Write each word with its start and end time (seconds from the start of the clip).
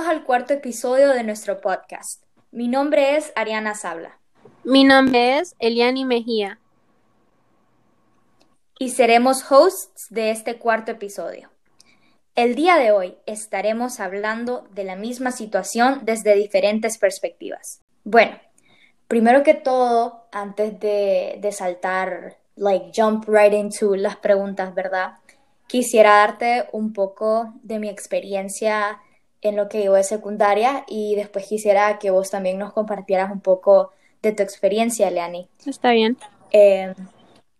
Bienvenidos 0.00 0.22
al 0.22 0.26
cuarto 0.26 0.54
episodio 0.54 1.10
de 1.10 1.24
nuestro 1.24 1.60
podcast. 1.60 2.22
Mi 2.52 2.68
nombre 2.68 3.16
es 3.16 3.32
Ariana 3.36 3.74
Sabla. 3.74 4.18
Mi 4.64 4.82
nombre 4.82 5.38
es 5.38 5.54
Eliani 5.58 6.06
Mejía. 6.06 6.58
Y 8.78 8.90
seremos 8.90 9.44
hosts 9.50 10.06
de 10.08 10.30
este 10.30 10.56
cuarto 10.56 10.92
episodio. 10.92 11.50
El 12.34 12.54
día 12.54 12.76
de 12.76 12.92
hoy 12.92 13.18
estaremos 13.26 14.00
hablando 14.00 14.66
de 14.70 14.84
la 14.84 14.96
misma 14.96 15.32
situación 15.32 16.00
desde 16.04 16.34
diferentes 16.34 16.96
perspectivas. 16.96 17.82
Bueno, 18.04 18.38
primero 19.06 19.42
que 19.42 19.54
todo, 19.54 20.24
antes 20.32 20.80
de, 20.80 21.36
de 21.40 21.52
saltar, 21.52 22.38
like, 22.56 22.92
jump 22.96 23.28
right 23.28 23.52
into 23.52 23.96
las 23.96 24.16
preguntas, 24.16 24.74
¿verdad? 24.74 25.18
Quisiera 25.66 26.16
darte 26.16 26.68
un 26.72 26.94
poco 26.94 27.52
de 27.62 27.78
mi 27.78 27.90
experiencia 27.90 28.98
en 29.42 29.56
lo 29.56 29.68
que 29.68 29.84
yo 29.84 29.94
de 29.94 30.04
secundaria 30.04 30.84
y 30.86 31.14
después 31.14 31.46
quisiera 31.46 31.98
que 31.98 32.10
vos 32.10 32.30
también 32.30 32.58
nos 32.58 32.72
compartieras 32.72 33.30
un 33.30 33.40
poco 33.40 33.92
de 34.22 34.32
tu 34.32 34.42
experiencia, 34.42 35.10
Leani. 35.10 35.48
Está 35.66 35.92
bien. 35.92 36.18
Eh, 36.52 36.94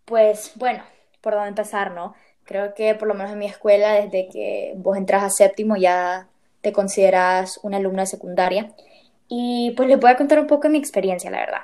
pues 0.04 0.52
bueno, 0.56 0.82
por 1.20 1.34
dónde 1.34 1.48
empezar, 1.48 1.92
¿no? 1.92 2.14
Creo 2.44 2.74
que 2.74 2.94
por 2.94 3.08
lo 3.08 3.14
menos 3.14 3.32
en 3.32 3.38
mi 3.38 3.46
escuela, 3.46 3.92
desde 3.92 4.28
que 4.28 4.74
vos 4.76 4.96
entras 4.96 5.22
a 5.22 5.30
séptimo 5.30 5.76
ya 5.76 6.28
te 6.60 6.72
consideras 6.72 7.60
una 7.62 7.78
alumna 7.78 8.02
de 8.02 8.06
secundaria. 8.06 8.72
Y 9.28 9.72
pues 9.76 9.88
les 9.88 10.00
voy 10.00 10.10
a 10.10 10.16
contar 10.16 10.40
un 10.40 10.46
poco 10.46 10.64
de 10.64 10.70
mi 10.70 10.78
experiencia, 10.78 11.30
la 11.30 11.38
verdad. 11.38 11.62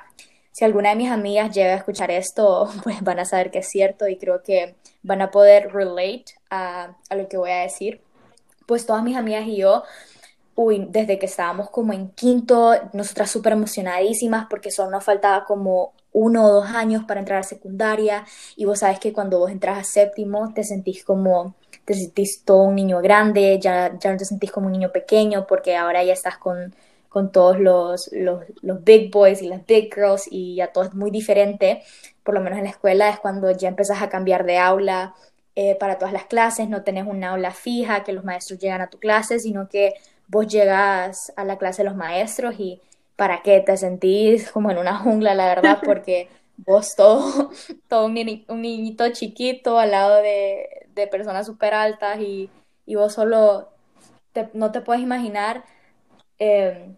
Si 0.51 0.63
alguna 0.63 0.89
de 0.89 0.95
mis 0.95 1.11
amigas 1.11 1.53
llega 1.53 1.73
a 1.73 1.77
escuchar 1.77 2.09
esto, 2.09 2.69
pues 2.83 3.01
van 3.01 3.19
a 3.19 3.25
saber 3.25 3.51
que 3.51 3.59
es 3.59 3.67
cierto 3.67 4.07
y 4.07 4.17
creo 4.17 4.41
que 4.41 4.75
van 5.03 5.21
a 5.21 5.29
poder 5.29 5.71
relate 5.73 6.25
a, 6.49 6.95
a 7.09 7.15
lo 7.15 7.27
que 7.27 7.37
voy 7.37 7.51
a 7.51 7.61
decir. 7.61 8.01
Pues 8.65 8.85
todas 8.85 9.03
mis 9.03 9.15
amigas 9.15 9.45
y 9.45 9.57
yo 9.57 9.83
uy, 10.57 10.87
desde 10.89 11.19
que 11.19 11.27
estábamos 11.27 11.69
como 11.69 11.93
en 11.93 12.09
quinto, 12.09 12.73
nosotras 12.91 13.29
súper 13.29 13.53
emocionadísimas 13.53 14.47
porque 14.49 14.71
solo 14.71 14.89
nos 14.89 15.03
faltaba 15.03 15.45
como 15.45 15.93
uno 16.11 16.45
o 16.45 16.51
dos 16.51 16.65
años 16.69 17.03
para 17.05 17.19
entrar 17.19 17.39
a 17.39 17.43
secundaria. 17.43 18.25
Y 18.55 18.65
vos 18.65 18.79
sabes 18.79 18.99
que 18.99 19.13
cuando 19.13 19.37
vos 19.37 19.51
entras 19.51 19.77
a 19.77 19.83
séptimo 19.83 20.51
te 20.55 20.63
sentís 20.63 21.03
como, 21.03 21.53
te 21.85 21.93
sentís 21.93 22.43
todo 22.43 22.63
un 22.63 22.75
niño 22.75 23.01
grande, 23.01 23.59
ya, 23.61 23.95
ya 23.99 24.11
no 24.11 24.17
te 24.17 24.25
sentís 24.25 24.51
como 24.51 24.65
un 24.65 24.71
niño 24.71 24.91
pequeño 24.91 25.45
porque 25.45 25.75
ahora 25.75 26.03
ya 26.03 26.13
estás 26.13 26.39
con, 26.39 26.73
con 27.07 27.31
todos 27.31 27.59
los, 27.59 28.09
los, 28.11 28.43
big 28.83 29.11
boys 29.11 29.43
y 29.43 29.47
las 29.47 29.63
big 29.63 29.93
girls 29.93 30.27
y 30.29 30.55
ya 30.55 30.71
todo 30.73 30.85
es 30.85 30.93
muy 30.95 31.11
diferente, 31.11 31.83
por 32.23 32.33
lo 32.33 32.41
menos 32.41 32.57
en 32.57 32.65
la 32.65 32.71
escuela 32.71 33.09
es 33.09 33.19
cuando 33.19 33.51
ya 33.51 33.69
empezás 33.69 34.01
a 34.01 34.09
cambiar 34.09 34.43
de 34.43 34.57
aula, 34.57 35.13
eh, 35.55 35.75
para 35.79 35.97
todas 35.97 36.13
las 36.13 36.25
clases, 36.25 36.69
no 36.69 36.83
tenés 36.83 37.07
una 37.07 37.31
aula 37.31 37.51
fija, 37.51 38.03
que 38.03 38.13
los 38.13 38.23
maestros 38.23 38.59
llegan 38.59 38.81
a 38.81 38.89
tu 38.89 38.99
clase, 38.99 39.39
sino 39.39 39.67
que 39.67 39.93
vos 40.27 40.47
llegas 40.47 41.33
a 41.35 41.43
la 41.45 41.57
clase 41.57 41.83
de 41.83 41.89
los 41.89 41.97
maestros 41.97 42.55
y 42.59 42.81
para 43.15 43.41
qué 43.41 43.61
te 43.61 43.75
sentís 43.77 44.51
como 44.51 44.71
en 44.71 44.77
una 44.77 44.97
jungla, 44.97 45.33
la 45.33 45.47
verdad, 45.47 45.79
porque 45.85 46.29
vos 46.57 46.95
todo, 46.95 47.51
todo 47.87 48.05
un, 48.05 48.13
niñito 48.13 49.09
chiquito 49.09 49.79
al 49.79 49.91
lado 49.91 50.21
de, 50.21 50.87
de 50.93 51.07
personas 51.07 51.45
súper 51.45 51.73
altas 51.73 52.19
y, 52.19 52.49
y, 52.85 52.95
vos 52.95 53.13
solo 53.13 53.69
no 54.53 54.71
te 54.71 54.81
puedes 54.81 55.01
imaginar, 55.01 55.63
eh, 56.37 56.91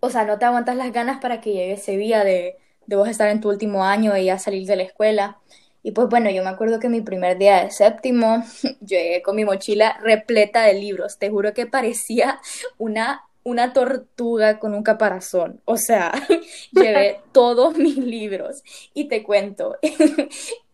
o 0.00 0.10
sea, 0.10 0.24
no 0.24 0.38
te 0.38 0.44
aguantas 0.44 0.76
las 0.76 0.92
ganas 0.92 1.20
para 1.20 1.40
que 1.40 1.52
llegue 1.52 1.72
ese 1.72 1.96
día 1.96 2.22
de, 2.22 2.58
de 2.86 2.96
vos 2.96 3.08
estar 3.08 3.28
en 3.28 3.40
tu 3.40 3.48
último 3.48 3.84
año 3.84 4.16
y 4.16 4.26
ya 4.26 4.38
salir 4.38 4.66
de 4.66 4.76
la 4.76 4.82
escuela. 4.82 5.38
Y 5.82 5.92
pues 5.92 6.08
bueno, 6.08 6.30
yo 6.30 6.42
me 6.42 6.50
acuerdo 6.50 6.78
que 6.78 6.88
mi 6.88 7.00
primer 7.00 7.38
día 7.38 7.64
de 7.64 7.70
séptimo, 7.70 8.44
llegué 8.86 9.22
con 9.22 9.36
mi 9.36 9.44
mochila 9.44 9.98
repleta 10.02 10.62
de 10.62 10.74
libros. 10.74 11.18
Te 11.18 11.30
juro 11.30 11.54
que 11.54 11.66
parecía 11.66 12.40
una, 12.78 13.24
una 13.44 13.72
tortuga 13.72 14.58
con 14.58 14.74
un 14.74 14.82
caparazón. 14.82 15.60
O 15.64 15.76
sea, 15.76 16.12
llevé 16.72 17.20
todos 17.32 17.76
mis 17.76 17.96
libros. 17.96 18.62
Y 18.94 19.08
te 19.08 19.22
cuento, 19.22 19.76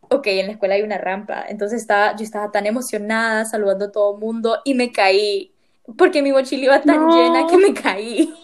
ok, 0.08 0.26
en 0.26 0.46
la 0.46 0.52
escuela 0.52 0.74
hay 0.74 0.82
una 0.82 0.98
rampa. 0.98 1.44
Entonces 1.48 1.80
estaba, 1.80 2.16
yo 2.16 2.24
estaba 2.24 2.50
tan 2.50 2.66
emocionada 2.66 3.44
saludando 3.44 3.86
a 3.86 3.92
todo 3.92 4.14
el 4.14 4.20
mundo 4.20 4.58
y 4.64 4.74
me 4.74 4.92
caí. 4.92 5.52
Porque 5.96 6.20
mi 6.20 6.32
mochila 6.32 6.64
iba 6.64 6.82
tan 6.82 7.08
llena 7.08 7.46
que 7.46 7.56
me 7.58 7.72
caí. 7.72 8.34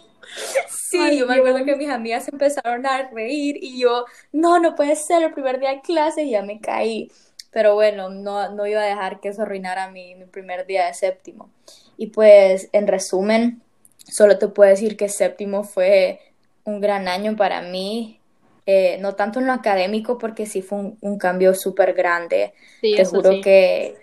Sí, 0.68 1.18
yo 1.18 1.26
me 1.26 1.36
acuerdo 1.36 1.64
que 1.64 1.76
mis 1.76 1.88
amigas 1.88 2.28
empezaron 2.28 2.86
a 2.86 3.10
reír 3.10 3.56
y 3.60 3.78
yo, 3.78 4.04
no, 4.32 4.58
no 4.58 4.74
puede 4.74 4.96
ser 4.96 5.22
el 5.22 5.32
primer 5.32 5.58
día 5.58 5.70
de 5.70 5.80
clase 5.80 6.24
y 6.24 6.30
ya 6.30 6.42
me 6.42 6.60
caí. 6.60 7.10
Pero 7.50 7.74
bueno, 7.74 8.08
no, 8.08 8.50
no 8.54 8.66
iba 8.66 8.80
a 8.80 8.86
dejar 8.86 9.20
que 9.20 9.28
eso 9.28 9.42
arruinara 9.42 9.90
mi, 9.90 10.14
mi 10.14 10.24
primer 10.24 10.66
día 10.66 10.86
de 10.86 10.94
séptimo. 10.94 11.50
Y 11.96 12.08
pues, 12.08 12.68
en 12.72 12.86
resumen, 12.86 13.62
solo 13.98 14.38
te 14.38 14.48
puedo 14.48 14.70
decir 14.70 14.96
que 14.96 15.08
séptimo 15.08 15.64
fue 15.64 16.20
un 16.64 16.80
gran 16.80 17.08
año 17.08 17.36
para 17.36 17.60
mí. 17.62 18.18
Eh, 18.64 18.96
no 19.00 19.14
tanto 19.14 19.40
en 19.40 19.46
lo 19.46 19.52
académico, 19.52 20.18
porque 20.18 20.46
sí 20.46 20.62
fue 20.62 20.78
un, 20.78 20.98
un 21.00 21.18
cambio 21.18 21.54
súper 21.54 21.92
grande. 21.94 22.54
Sí, 22.80 22.94
te 22.96 23.04
juro 23.04 23.32
sí. 23.32 23.40
que 23.40 23.96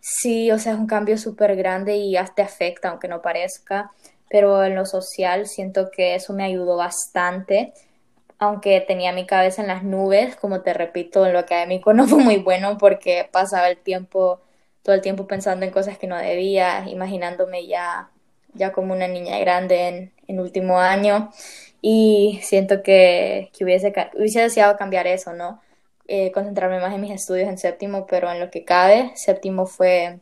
sí, 0.00 0.50
o 0.52 0.58
sea, 0.58 0.72
es 0.72 0.78
un 0.78 0.86
cambio 0.86 1.18
súper 1.18 1.56
grande 1.56 1.96
y 1.96 2.16
te 2.34 2.42
afecta, 2.42 2.90
aunque 2.90 3.08
no 3.08 3.20
parezca 3.20 3.90
pero 4.36 4.62
en 4.64 4.74
lo 4.74 4.84
social 4.84 5.46
siento 5.46 5.90
que 5.90 6.14
eso 6.14 6.34
me 6.34 6.44
ayudó 6.44 6.76
bastante, 6.76 7.72
aunque 8.38 8.82
tenía 8.82 9.10
mi 9.14 9.24
cabeza 9.24 9.62
en 9.62 9.68
las 9.68 9.82
nubes, 9.82 10.36
como 10.36 10.60
te 10.60 10.74
repito, 10.74 11.24
en 11.24 11.32
lo 11.32 11.38
académico 11.38 11.94
no 11.94 12.06
fue 12.06 12.22
muy 12.22 12.36
bueno 12.36 12.76
porque 12.76 13.26
pasaba 13.32 13.70
el 13.70 13.78
tiempo, 13.78 14.42
todo 14.82 14.94
el 14.94 15.00
tiempo 15.00 15.26
pensando 15.26 15.64
en 15.64 15.72
cosas 15.72 15.96
que 15.96 16.06
no 16.06 16.18
debía, 16.18 16.84
imaginándome 16.86 17.66
ya, 17.66 18.10
ya 18.52 18.72
como 18.72 18.92
una 18.92 19.08
niña 19.08 19.38
grande 19.38 19.88
en, 19.88 20.12
en 20.28 20.38
último 20.38 20.80
año 20.80 21.30
y 21.80 22.38
siento 22.42 22.82
que, 22.82 23.50
que 23.56 23.64
hubiese, 23.64 23.94
hubiese 24.18 24.42
deseado 24.42 24.76
cambiar 24.76 25.06
eso, 25.06 25.32
¿no? 25.32 25.62
Eh, 26.08 26.30
concentrarme 26.30 26.78
más 26.78 26.94
en 26.94 27.00
mis 27.00 27.10
estudios 27.10 27.48
en 27.48 27.56
séptimo, 27.56 28.06
pero 28.06 28.30
en 28.30 28.38
lo 28.40 28.50
que 28.50 28.66
cabe, 28.66 29.12
séptimo 29.14 29.64
fue, 29.64 30.18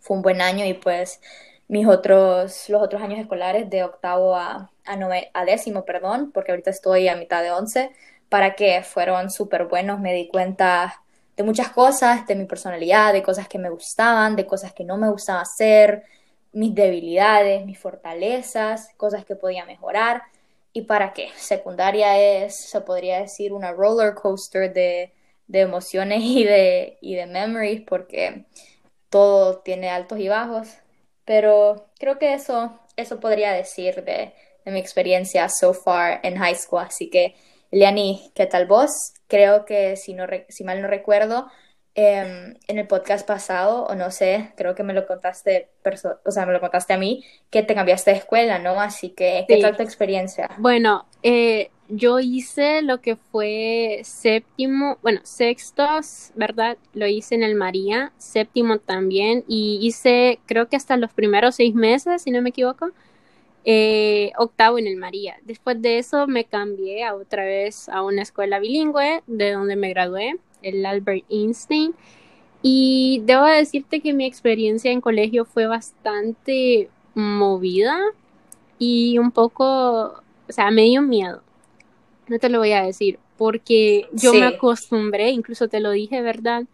fue 0.00 0.16
un 0.16 0.24
buen 0.24 0.40
año 0.40 0.64
y 0.64 0.74
pues 0.74 1.20
mis 1.68 1.86
otros, 1.86 2.68
los 2.68 2.82
otros 2.82 3.02
años 3.02 3.20
escolares 3.20 3.70
de 3.70 3.84
octavo 3.84 4.36
a, 4.36 4.70
a, 4.84 4.98
a 5.34 5.44
décimo, 5.44 5.84
perdón, 5.84 6.30
porque 6.32 6.52
ahorita 6.52 6.70
estoy 6.70 7.08
a 7.08 7.16
mitad 7.16 7.42
de 7.42 7.52
once, 7.52 7.90
para 8.28 8.54
que 8.54 8.82
fueron 8.82 9.30
súper 9.30 9.66
buenos, 9.66 10.00
me 10.00 10.12
di 10.12 10.28
cuenta 10.28 11.02
de 11.36 11.42
muchas 11.42 11.70
cosas, 11.70 12.26
de 12.26 12.36
mi 12.36 12.46
personalidad, 12.46 13.12
de 13.12 13.22
cosas 13.22 13.48
que 13.48 13.58
me 13.58 13.70
gustaban, 13.70 14.36
de 14.36 14.46
cosas 14.46 14.72
que 14.72 14.84
no 14.84 14.96
me 14.96 15.10
gustaba 15.10 15.40
hacer, 15.40 16.04
mis 16.52 16.74
debilidades, 16.74 17.64
mis 17.66 17.78
fortalezas, 17.78 18.90
cosas 18.96 19.24
que 19.24 19.36
podía 19.36 19.64
mejorar. 19.66 20.22
¿Y 20.72 20.82
para 20.82 21.12
qué? 21.12 21.30
Secundaria 21.36 22.18
es, 22.18 22.56
se 22.56 22.80
podría 22.80 23.20
decir, 23.20 23.52
una 23.52 23.72
roller 23.72 24.14
coaster 24.14 24.72
de, 24.72 25.12
de 25.48 25.60
emociones 25.60 26.20
y 26.22 26.44
de, 26.44 26.98
y 27.00 27.14
de 27.16 27.26
memories, 27.26 27.82
porque 27.82 28.46
todo 29.10 29.58
tiene 29.58 29.90
altos 29.90 30.18
y 30.18 30.28
bajos, 30.28 30.68
pero 31.24 31.86
creo 31.98 32.18
que 32.18 32.34
eso, 32.34 32.78
eso 32.96 33.20
podría 33.20 33.52
decir 33.52 34.04
de, 34.04 34.32
de, 34.64 34.72
mi 34.72 34.78
experiencia 34.78 35.48
so 35.48 35.74
far 35.74 36.20
en 36.22 36.36
high 36.36 36.54
school. 36.54 36.80
Así 36.80 37.10
que, 37.10 37.34
Eliani, 37.70 38.30
¿qué 38.34 38.46
tal 38.46 38.66
vos? 38.66 38.90
Creo 39.28 39.64
que 39.64 39.96
si, 39.96 40.14
no, 40.14 40.26
si 40.48 40.64
mal 40.64 40.80
no 40.82 40.88
recuerdo, 40.88 41.48
eh, 41.96 42.54
en 42.66 42.78
el 42.78 42.86
podcast 42.88 43.26
pasado, 43.26 43.84
o 43.84 43.94
no 43.94 44.10
sé, 44.10 44.52
creo 44.56 44.74
que 44.74 44.82
me 44.82 44.94
lo 44.94 45.06
contaste, 45.06 45.70
o 46.24 46.30
sea, 46.30 46.44
me 46.44 46.52
lo 46.52 46.60
contaste 46.60 46.92
a 46.92 46.98
mí, 46.98 47.24
que 47.50 47.62
te 47.62 47.74
cambiaste 47.74 48.10
de 48.10 48.16
escuela, 48.16 48.58
¿no? 48.58 48.80
Así 48.80 49.10
que, 49.10 49.44
¿qué 49.46 49.56
sí. 49.56 49.62
tal 49.62 49.76
tu 49.76 49.84
experiencia? 49.84 50.50
Bueno, 50.58 51.06
eh, 51.24 51.70
yo 51.88 52.20
hice 52.20 52.82
lo 52.82 53.00
que 53.00 53.16
fue 53.16 54.00
séptimo, 54.04 54.98
bueno, 55.02 55.20
sextos, 55.24 56.32
¿verdad? 56.34 56.76
Lo 56.92 57.06
hice 57.06 57.34
en 57.34 57.42
el 57.42 57.54
María, 57.54 58.12
séptimo 58.18 58.78
también, 58.78 59.42
y 59.48 59.78
hice 59.82 60.38
creo 60.46 60.68
que 60.68 60.76
hasta 60.76 60.96
los 60.96 61.12
primeros 61.12 61.56
seis 61.56 61.74
meses, 61.74 62.22
si 62.22 62.30
no 62.30 62.42
me 62.42 62.50
equivoco, 62.50 62.90
eh, 63.64 64.32
octavo 64.38 64.78
en 64.78 64.86
el 64.86 64.96
María. 64.96 65.36
Después 65.44 65.80
de 65.80 65.98
eso 65.98 66.26
me 66.26 66.44
cambié 66.44 67.10
otra 67.10 67.44
vez 67.44 67.88
a 67.88 68.02
una 68.02 68.22
escuela 68.22 68.58
bilingüe, 68.58 69.22
de 69.26 69.52
donde 69.52 69.76
me 69.76 69.88
gradué, 69.88 70.36
el 70.62 70.84
Albert 70.84 71.24
Einstein, 71.30 71.94
y 72.62 73.22
debo 73.24 73.44
decirte 73.46 74.00
que 74.00 74.12
mi 74.12 74.26
experiencia 74.26 74.90
en 74.90 75.00
colegio 75.00 75.46
fue 75.46 75.66
bastante 75.66 76.90
movida 77.14 77.98
y 78.78 79.18
un 79.18 79.30
poco, 79.30 80.22
o 80.48 80.52
sea, 80.52 80.70
me 80.70 80.82
dio 80.82 81.02
miedo 81.02 81.42
no 82.28 82.38
te 82.38 82.48
lo 82.48 82.58
voy 82.58 82.72
a 82.72 82.82
decir, 82.82 83.18
porque 83.36 84.08
yo 84.12 84.32
sí. 84.32 84.40
me 84.40 84.46
acostumbré, 84.46 85.30
incluso 85.30 85.68
te 85.68 85.80
lo 85.80 85.90
dije, 85.90 86.22
¿verdad? 86.22 86.64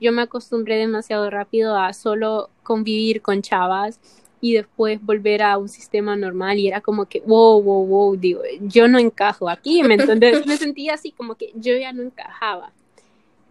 Yo 0.00 0.12
me 0.12 0.22
acostumbré 0.22 0.76
demasiado 0.76 1.30
rápido 1.30 1.76
a 1.76 1.92
solo 1.92 2.50
convivir 2.62 3.22
con 3.22 3.42
chavas 3.42 4.00
y 4.40 4.52
después 4.52 5.02
volver 5.02 5.42
a 5.42 5.56
un 5.56 5.68
sistema 5.68 6.16
normal 6.16 6.58
y 6.58 6.68
era 6.68 6.80
como 6.80 7.06
que, 7.06 7.20
wow, 7.20 7.62
wow, 7.62 7.86
wow, 7.86 8.16
digo, 8.16 8.42
yo 8.60 8.88
no 8.88 8.98
encajo 8.98 9.48
aquí, 9.48 9.82
¿me 9.82 9.94
entiendes? 9.98 10.46
me 10.46 10.56
sentía 10.56 10.94
así 10.94 11.10
como 11.10 11.34
que 11.34 11.52
yo 11.54 11.76
ya 11.76 11.92
no 11.92 12.02
encajaba. 12.02 12.72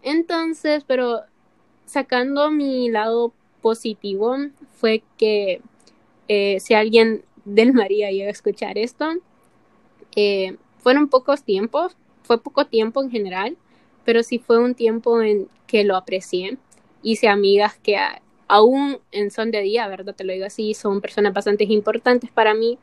Entonces, 0.02 0.84
pero 0.86 1.22
sacando 1.86 2.50
mi 2.50 2.88
lado 2.90 3.32
positivo 3.60 4.36
fue 4.76 5.02
que 5.18 5.60
eh, 6.28 6.60
si 6.60 6.74
alguien 6.74 7.24
del 7.44 7.72
María 7.72 8.10
llega 8.10 8.28
a 8.28 8.32
escuchar 8.32 8.78
esto. 8.78 9.14
Eh, 10.16 10.56
fueron 10.78 11.08
pocos 11.08 11.42
tiempos, 11.42 11.96
fue 12.22 12.40
poco 12.40 12.66
tiempo 12.66 13.02
en 13.02 13.10
general, 13.10 13.56
pero 14.04 14.22
sí 14.22 14.38
fue 14.38 14.58
un 14.58 14.74
tiempo 14.74 15.22
en 15.22 15.48
que 15.66 15.84
lo 15.84 15.96
aprecié. 15.96 16.58
Hice 17.02 17.28
amigas 17.28 17.76
que 17.82 17.98
aún 18.48 18.98
en 19.12 19.30
son 19.30 19.50
de 19.50 19.62
día, 19.62 19.88
¿verdad? 19.88 20.14
Te 20.14 20.24
lo 20.24 20.32
digo 20.32 20.46
así, 20.46 20.74
son 20.74 21.00
personas 21.00 21.32
bastante 21.32 21.64
importantes 21.64 22.30
para 22.30 22.54
mí. 22.54 22.78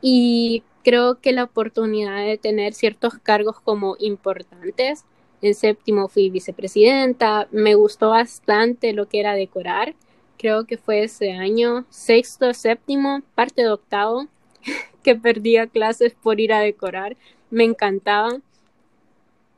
Y 0.00 0.62
creo 0.82 1.20
que 1.20 1.32
la 1.32 1.44
oportunidad 1.44 2.24
de 2.24 2.38
tener 2.38 2.74
ciertos 2.74 3.14
cargos 3.18 3.60
como 3.60 3.96
importantes. 3.98 5.04
En 5.40 5.54
séptimo 5.54 6.08
fui 6.08 6.30
vicepresidenta, 6.30 7.48
me 7.50 7.74
gustó 7.74 8.10
bastante 8.10 8.92
lo 8.92 9.08
que 9.08 9.20
era 9.20 9.34
decorar. 9.34 9.94
Creo 10.38 10.66
que 10.66 10.76
fue 10.76 11.04
ese 11.04 11.32
año, 11.32 11.84
sexto, 11.88 12.54
séptimo, 12.54 13.22
parte 13.34 13.62
de 13.62 13.70
octavo, 13.70 14.28
que 15.02 15.14
perdía 15.14 15.66
clases 15.66 16.14
por 16.14 16.40
ir 16.40 16.52
a 16.52 16.60
decorar. 16.60 17.16
Me 17.50 17.64
encantaba. 17.64 18.38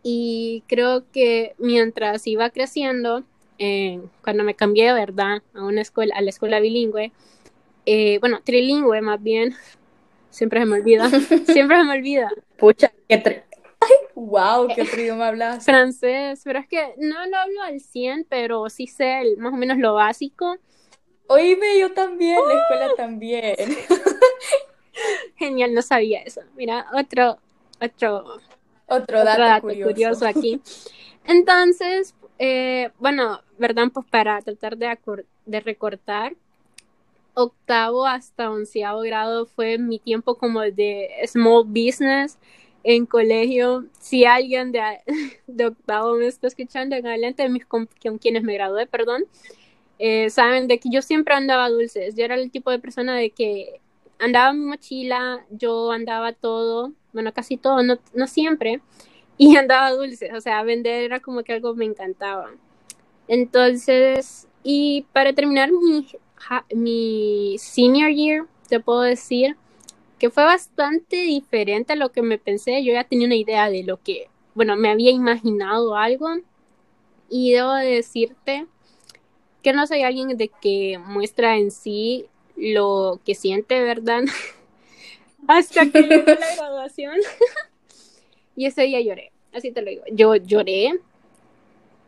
Y 0.03 0.63
creo 0.67 1.05
que 1.13 1.55
mientras 1.59 2.27
iba 2.27 2.51
creciendo, 2.51 3.25
eh, 3.59 4.01
cuando 4.23 4.45
me 4.45 4.55
cambié, 4.55 4.93
¿verdad? 4.93 5.43
A 5.55 5.65
una 5.65 5.81
escuela, 5.81 6.15
a 6.17 6.21
la 6.21 6.31
escuela 6.31 6.61
bilingüe, 6.61 7.13
eh, 7.87 8.19
bueno, 8.19 8.41
trilingüe 8.43 9.01
más 9.01 9.23
bien, 9.23 9.55
siempre 10.31 10.61
se 10.61 10.67
me 10.67 10.77
olvida, 10.77 11.09
siempre 11.47 11.79
se 11.79 11.85
me 11.85 11.93
olvida. 11.93 12.31
Pucha, 12.59 12.93
qué 13.09 13.45
wow, 14.15 14.69
qué 14.75 14.83
otro 14.83 15.01
idioma 15.01 15.29
hablas. 15.29 15.65
Francés, 15.65 16.41
pero 16.45 16.59
es 16.59 16.67
que 16.67 16.95
no 16.99 17.27
lo 17.27 17.37
hablo 17.37 17.63
al 17.63 17.81
100, 17.81 18.27
pero 18.29 18.69
sí 18.71 18.87
sé 18.87 19.23
más 19.39 19.53
o 19.53 19.57
menos 19.57 19.79
lo 19.79 19.95
básico. 19.95 20.57
Oíme, 21.27 21.79
yo 21.79 21.93
también, 21.93 22.39
la 22.47 22.55
escuela 22.61 22.95
también. 22.97 23.57
Genial, 25.37 25.75
no 25.75 25.83
sabía 25.83 26.23
eso. 26.23 26.41
Mira, 26.57 26.87
otro, 26.93 27.39
otro, 27.81 28.39
otro 28.87 29.25
dato, 29.25 29.63
curioso. 29.63 30.27
aquí. 30.27 30.61
Entonces, 31.25 32.15
eh, 32.39 32.91
bueno, 32.99 33.41
¿verdad? 33.59 33.89
Pues 33.93 34.07
para 34.07 34.41
tratar 34.43 34.77
de, 34.77 34.99
de 35.47 35.61
recortar, 35.61 36.35
octavo 37.35 38.07
hasta 38.07 38.51
onceavo 38.51 39.01
grado 39.01 39.47
fue 39.47 39.79
mi 39.79 39.99
tiempo 39.99 40.37
como 40.37 40.61
de 40.61 41.11
small 41.27 41.65
business 41.65 42.39
en 42.85 43.07
colegio. 43.07 43.87
Si 43.99 44.25
alguien 44.25 44.73
de, 44.73 44.81
de 45.47 45.67
octavo 45.67 46.15
me 46.15 46.27
está 46.27 46.47
escuchando 46.47 46.97
en 46.97 47.07
adelante, 47.07 47.43
de 47.43 47.49
mis 47.49 47.67
con, 47.67 47.89
quienes 48.21 48.43
me 48.43 48.55
gradué, 48.55 48.87
perdón, 48.87 49.25
eh, 49.99 50.31
saben 50.31 50.69
de 50.69 50.79
que 50.79 50.91
yo 50.91 51.03
siempre 51.03 51.35
andaba 51.35 51.69
dulces. 51.69 52.15
Yo 52.15 52.25
era 52.25 52.37
el 52.37 52.51
tipo 52.51 52.71
de 52.71 52.79
persona 52.79 53.17
de 53.17 53.31
que 53.31 53.81
andaba 54.19 54.53
mi 54.53 54.65
mochila, 54.65 55.45
yo 55.51 55.91
andaba 55.93 56.33
todo, 56.33 56.93
bueno, 57.13 57.33
casi 57.33 57.57
todo, 57.57 57.83
no, 57.83 57.99
no 58.15 58.27
siempre, 58.27 58.81
y 59.39 59.57
andaba 59.57 59.91
dulces. 59.93 60.33
O 60.35 60.41
sea, 60.41 60.63
vender 60.63 61.05
era 61.05 61.21
como 61.21 61.43
que 61.43 61.53
algo 61.53 61.75
me 61.75 61.85
encantaba. 61.85 62.51
Entonces, 63.29 64.49
y 64.63 65.07
para 65.13 65.33
terminar 65.33 65.71
mi 65.73 66.07
mi 66.75 67.57
senior 67.59 68.11
year, 68.11 68.47
te 68.69 68.81
puedo 68.81 69.03
decir 69.03 69.57
que 70.19 70.31
fue 70.31 70.45
bastante 70.45 71.17
diferente 71.17 71.93
a 71.95 71.97
lo 71.97 72.13
que 72.13 72.23
me 72.23 72.39
pensé. 72.39 72.85
Yo 72.85 72.93
ya 72.93 73.05
tenía 73.05 73.27
una 73.27 73.37
idea 73.37 73.71
de 73.71 73.83
lo 73.83 74.03
que, 74.03 74.29
bueno, 74.55 74.77
me 74.77 74.91
había 74.91 75.11
imaginado 75.11 75.97
algo. 75.97 76.29
Y 77.29 77.53
debo 77.53 77.73
decirte 77.75 78.67
que 79.63 79.73
no 79.73 79.87
soy 79.87 80.03
alguien 80.03 80.37
de 80.37 80.49
que 80.49 81.01
muestra 81.05 81.57
en 81.57 81.71
sí 81.71 82.27
lo 82.57 83.21
que 83.25 83.35
siente, 83.35 83.81
¿verdad? 83.83 84.23
Hasta 85.49 85.87
que 85.91 86.03
llegó 86.03 86.27
la 86.27 86.57
graduación. 86.57 87.17
y 88.57 88.67
ese 88.67 88.83
día 88.83 89.01
lloré, 89.01 89.33
así 89.53 89.71
te 89.71 89.83
lo 89.83 89.91
digo. 89.91 90.05
Yo 90.13 90.37
lloré 90.37 90.99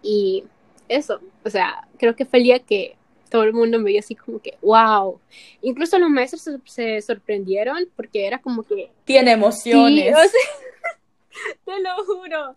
y 0.03 0.45
eso, 0.89 1.21
o 1.45 1.51
sea, 1.51 1.87
creo 1.99 2.15
que 2.15 2.25
fue 2.25 2.39
el 2.39 2.45
día 2.45 2.59
que 2.61 2.97
todo 3.29 3.43
el 3.43 3.53
mundo 3.53 3.79
me 3.79 3.91
vio 3.91 4.01
así 4.01 4.15
como 4.15 4.39
que, 4.39 4.57
wow. 4.63 5.21
Incluso 5.63 5.99
los 5.99 6.11
maestros 6.11 6.49
se, 6.65 7.03
sorprendieron 7.03 7.89
porque 7.97 8.27
era 8.27 8.39
como 8.39 8.63
que... 8.63 8.91
Tiene 9.05 9.33
emociones. 9.33 10.15
te 11.65 11.81
lo 11.81 12.05
juro. 12.05 12.57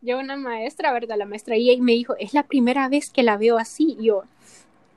Yo 0.00 0.18
una 0.18 0.36
maestra, 0.36 0.92
¿verdad? 0.92 1.16
La 1.16 1.26
maestra 1.26 1.56
y 1.56 1.80
me 1.80 1.92
dijo, 1.92 2.16
es 2.18 2.32
la 2.32 2.44
primera 2.44 2.88
vez 2.88 3.10
que 3.10 3.22
la 3.22 3.36
veo 3.36 3.58
así. 3.58 3.96
Y 3.98 4.06
yo, 4.06 4.22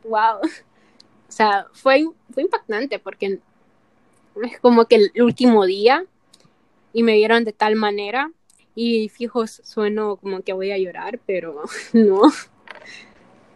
wow. 0.03 0.39
O 1.31 1.33
sea, 1.33 1.67
fue, 1.71 2.03
fue 2.33 2.43
impactante 2.43 2.99
porque 2.99 3.39
es 4.43 4.59
como 4.59 4.83
que 4.85 4.97
el 4.97 5.23
último 5.23 5.65
día 5.65 6.03
y 6.91 7.03
me 7.03 7.13
vieron 7.13 7.45
de 7.45 7.53
tal 7.53 7.77
manera 7.77 8.29
y 8.75 9.07
fijo 9.07 9.47
sueno 9.47 10.17
como 10.17 10.41
que 10.41 10.51
voy 10.51 10.73
a 10.73 10.77
llorar, 10.77 11.21
pero 11.25 11.63
no. 11.93 12.23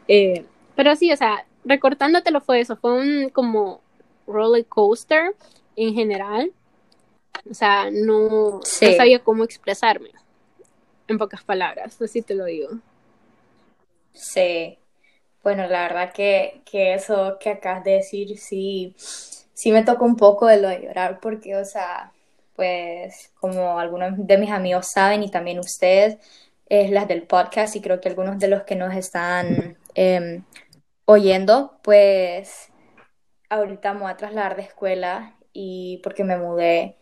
Eh, 0.07 0.45
pero 0.77 0.95
sí, 0.95 1.11
o 1.11 1.17
sea, 1.17 1.45
recortándotelo 1.65 2.39
fue 2.39 2.61
eso, 2.61 2.77
fue 2.77 2.93
un 2.93 3.27
como 3.27 3.81
roller 4.25 4.65
coaster 4.67 5.35
en 5.75 5.93
general. 5.93 6.53
O 7.51 7.53
sea, 7.53 7.91
no, 7.91 8.61
sabía 8.63 9.19
cómo 9.19 9.43
expresarme, 9.43 10.11
en 11.09 11.17
pocas 11.17 11.43
palabras, 11.43 12.01
así 12.01 12.21
te 12.21 12.35
lo 12.35 12.45
digo. 12.45 12.69
Sí, 14.13 14.77
bueno, 15.45 15.67
la 15.67 15.83
verdad 15.83 16.11
que, 16.11 16.63
que 16.65 16.95
eso 16.95 17.37
que 17.39 17.51
acabas 17.51 17.83
de 17.83 17.91
decir, 17.91 18.35
sí, 18.39 18.95
sí 18.97 19.71
me 19.71 19.83
tocó 19.83 20.03
un 20.03 20.15
poco 20.15 20.47
de 20.47 20.59
lo 20.59 20.69
de 20.69 20.81
llorar, 20.81 21.19
porque, 21.21 21.55
o 21.55 21.63
sea, 21.63 22.11
pues 22.55 23.31
como 23.39 23.77
algunos 23.77 24.13
de 24.17 24.39
mis 24.39 24.49
amigos 24.49 24.87
saben 24.91 25.21
y 25.21 25.29
también 25.29 25.59
ustedes, 25.59 26.17
es 26.67 26.89
las 26.89 27.07
del 27.07 27.27
podcast 27.27 27.75
y 27.75 27.81
creo 27.81 28.01
que 28.01 28.09
algunos 28.09 28.39
de 28.39 28.47
los 28.47 28.63
que 28.63 28.75
nos 28.75 28.95
están 28.95 29.77
eh, 29.93 30.41
oyendo, 31.05 31.79
pues 31.83 32.69
ahorita 33.49 33.93
me 33.93 33.99
voy 34.01 34.11
a 34.11 34.17
trasladar 34.17 34.55
de 34.55 34.63
escuela 34.63 35.35
y 35.53 35.99
porque 36.03 36.23
me 36.23 36.37
mudé. 36.37 36.97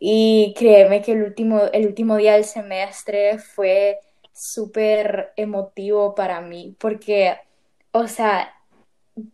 Y 0.00 0.52
créeme 0.58 1.00
que 1.00 1.12
el 1.12 1.22
último, 1.22 1.62
el 1.72 1.86
último 1.86 2.16
día 2.16 2.32
del 2.32 2.44
semestre 2.44 3.38
fue 3.38 4.00
súper 4.32 5.32
emotivo 5.36 6.16
para 6.16 6.40
mí, 6.40 6.74
porque, 6.80 7.38
o 7.94 8.08
sea, 8.08 8.52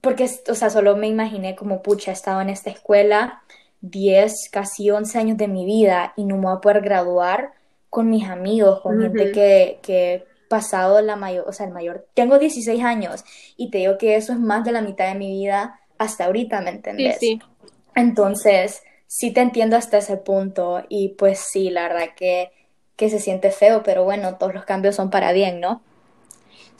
porque, 0.02 0.28
o 0.48 0.54
sea, 0.54 0.68
solo 0.68 0.94
me 0.94 1.08
imaginé 1.08 1.56
como, 1.56 1.82
pucha, 1.82 2.10
he 2.10 2.14
estado 2.14 2.42
en 2.42 2.50
esta 2.50 2.68
escuela 2.68 3.42
10, 3.80 4.50
casi 4.52 4.90
11 4.90 5.18
años 5.18 5.38
de 5.38 5.48
mi 5.48 5.64
vida 5.64 6.12
y 6.14 6.24
no 6.24 6.36
me 6.36 6.42
voy 6.42 6.56
a 6.56 6.60
poder 6.60 6.82
graduar 6.82 7.52
con 7.88 8.10
mis 8.10 8.28
amigos, 8.28 8.82
con 8.82 9.00
gente 9.00 9.32
que, 9.32 9.78
que 9.80 10.26
pasado 10.50 11.00
la 11.00 11.16
mayor, 11.16 11.48
o 11.48 11.52
sea, 11.54 11.66
el 11.66 11.72
mayor, 11.72 12.06
tengo 12.12 12.38
16 12.38 12.84
años 12.84 13.24
y 13.56 13.70
te 13.70 13.78
digo 13.78 13.96
que 13.96 14.16
eso 14.16 14.34
es 14.34 14.38
más 14.38 14.62
de 14.62 14.72
la 14.72 14.82
mitad 14.82 15.08
de 15.08 15.18
mi 15.18 15.30
vida 15.30 15.80
hasta 15.96 16.26
ahorita, 16.26 16.60
¿me 16.60 16.70
entendés? 16.70 17.18
Sí, 17.18 17.40
sí. 17.40 17.70
Entonces, 17.96 18.82
sí 19.06 19.30
te 19.30 19.40
entiendo 19.40 19.76
hasta 19.76 19.96
ese 19.96 20.18
punto 20.18 20.84
y 20.90 21.10
pues 21.10 21.38
sí, 21.50 21.70
la 21.70 21.88
verdad 21.88 22.10
que, 22.14 22.52
que 22.96 23.08
se 23.08 23.20
siente 23.20 23.52
feo, 23.52 23.82
pero 23.82 24.04
bueno, 24.04 24.36
todos 24.36 24.52
los 24.52 24.66
cambios 24.66 24.96
son 24.96 25.08
para 25.08 25.32
bien, 25.32 25.60
¿no? 25.60 25.80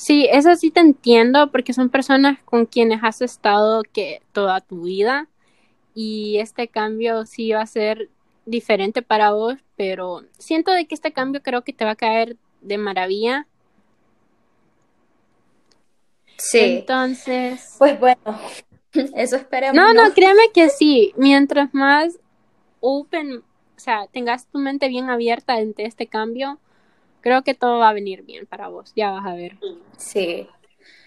Sí, 0.01 0.27
eso 0.33 0.55
sí 0.55 0.71
te 0.71 0.81
entiendo 0.81 1.51
porque 1.51 1.75
son 1.75 1.91
personas 1.91 2.39
con 2.45 2.65
quienes 2.65 3.01
has 3.03 3.21
estado 3.21 3.83
que 3.83 4.23
toda 4.33 4.63
tu 4.63 4.85
vida 4.85 5.29
y 5.95 6.39
este 6.39 6.69
cambio 6.69 7.27
sí 7.27 7.53
va 7.53 7.61
a 7.61 7.67
ser 7.67 8.09
diferente 8.47 9.03
para 9.03 9.33
vos, 9.33 9.57
pero 9.77 10.25
siento 10.39 10.73
de 10.73 10.87
que 10.87 10.95
este 10.95 11.13
cambio 11.13 11.43
creo 11.43 11.63
que 11.65 11.75
te 11.75 11.85
va 11.85 11.91
a 11.91 11.97
caer 11.97 12.39
de 12.63 12.79
maravilla 12.79 13.47
Sí. 16.41 16.59
Entonces. 16.59 17.75
Pues 17.79 18.01
bueno, 18.01 18.19
eso 19.15 19.37
esperemos. 19.37 19.77
No, 19.77 19.93
no, 19.93 20.15
créeme 20.15 20.51
que 20.55 20.71
sí. 20.71 21.13
Mientras 21.17 21.75
más 21.75 22.19
open, 22.81 23.43
o 23.77 23.79
sea, 23.79 24.07
tengas 24.07 24.47
tu 24.47 24.59
mente 24.59 24.89
bien 24.89 25.11
abierta 25.11 25.55
ante 25.55 25.85
este 25.85 26.07
cambio, 26.07 26.59
creo 27.21 27.43
que 27.43 27.55
todo 27.55 27.79
va 27.79 27.91
a 27.91 27.93
venir 27.93 28.23
bien 28.23 28.47
para 28.47 28.69
vos. 28.69 28.93
Ya 28.97 29.11
vas 29.11 29.27
a 29.27 29.35
ver. 29.35 29.57
Sí. 29.97 30.49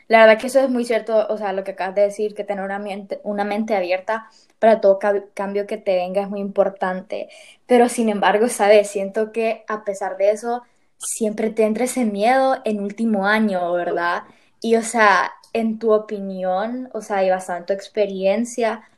La 0.08 0.20
verdad 0.25 0.39
que 0.39 0.48
eso 0.48 0.60
es 0.60 0.70
muy 0.70 0.86
cierto, 0.86 1.27
o 1.29 1.38
sea, 1.38 1.53
lo 1.53 1.63
que 1.63 1.72
acabas 1.72 1.96
de 1.96 2.01
decir, 2.01 2.36
que 2.36 2.43
tener 2.43 2.63
una 2.63 2.77
mente, 2.77 3.20
una 3.24 3.46
mente 3.46 3.75
abierta 3.75 4.29
para 4.60 4.82
todo 4.82 5.00
cambio 5.34 5.65
que 5.65 5.77
te 5.77 5.96
venga 5.96 6.22
es 6.22 6.29
muy 6.29 6.41
importante. 6.41 7.29
Pero 7.65 7.89
sin 7.89 8.10
embargo, 8.10 8.48
sabes, 8.50 8.89
siento 8.89 9.32
que 9.32 9.63
a 9.67 9.84
pesar 9.84 10.17
de 10.17 10.32
eso, 10.32 10.63
siempre 10.98 11.50
te 11.50 11.65
ese 11.65 12.05
miedo 12.05 12.58
en 12.65 12.82
último 12.82 13.25
año, 13.27 13.72
¿verdad? 13.74 14.24
Y 14.62 14.75
o 14.75 14.82
sea, 14.84 15.32
en 15.53 15.79
tu 15.79 15.93
opinión, 15.93 16.89
o 16.93 17.01
sea, 17.01 17.24
y 17.24 17.29
basado 17.29 17.60
en 17.60 17.65
tu 17.65 17.74
experiencia, 17.74 18.89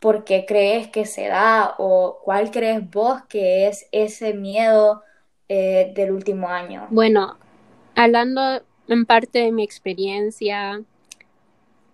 ¿por 0.00 0.24
qué 0.24 0.44
crees 0.46 0.88
que 0.88 1.06
se 1.06 1.28
da 1.28 1.74
o 1.78 2.20
cuál 2.24 2.50
crees 2.50 2.90
vos 2.90 3.22
que 3.28 3.68
es 3.68 3.86
ese 3.92 4.34
miedo 4.34 5.02
eh, 5.54 5.92
del 5.94 6.12
último 6.12 6.48
año? 6.48 6.86
Bueno, 6.88 7.36
hablando 7.94 8.62
en 8.88 9.04
parte 9.04 9.40
de 9.40 9.52
mi 9.52 9.62
experiencia, 9.62 10.82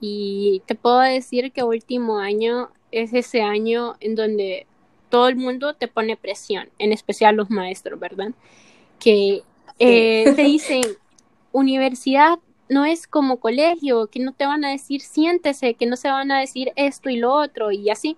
y 0.00 0.62
te 0.66 0.76
puedo 0.76 1.00
decir 1.00 1.50
que 1.50 1.64
último 1.64 2.18
año 2.18 2.70
es 2.92 3.12
ese 3.12 3.42
año 3.42 3.96
en 3.98 4.14
donde 4.14 4.66
todo 5.08 5.26
el 5.26 5.34
mundo 5.34 5.74
te 5.74 5.88
pone 5.88 6.16
presión, 6.16 6.68
en 6.78 6.92
especial 6.92 7.34
los 7.34 7.50
maestros, 7.50 7.98
¿verdad? 7.98 8.30
Que 9.00 9.42
eh, 9.80 10.32
te 10.36 10.42
dicen, 10.42 10.82
universidad 11.50 12.38
no 12.68 12.84
es 12.84 13.08
como 13.08 13.38
colegio, 13.38 14.06
que 14.06 14.20
no 14.20 14.32
te 14.32 14.46
van 14.46 14.64
a 14.64 14.70
decir 14.70 15.00
siéntese, 15.00 15.74
que 15.74 15.86
no 15.86 15.96
se 15.96 16.08
van 16.08 16.30
a 16.30 16.38
decir 16.38 16.70
esto 16.76 17.10
y 17.10 17.16
lo 17.16 17.32
otro 17.34 17.72
y 17.72 17.90
así. 17.90 18.16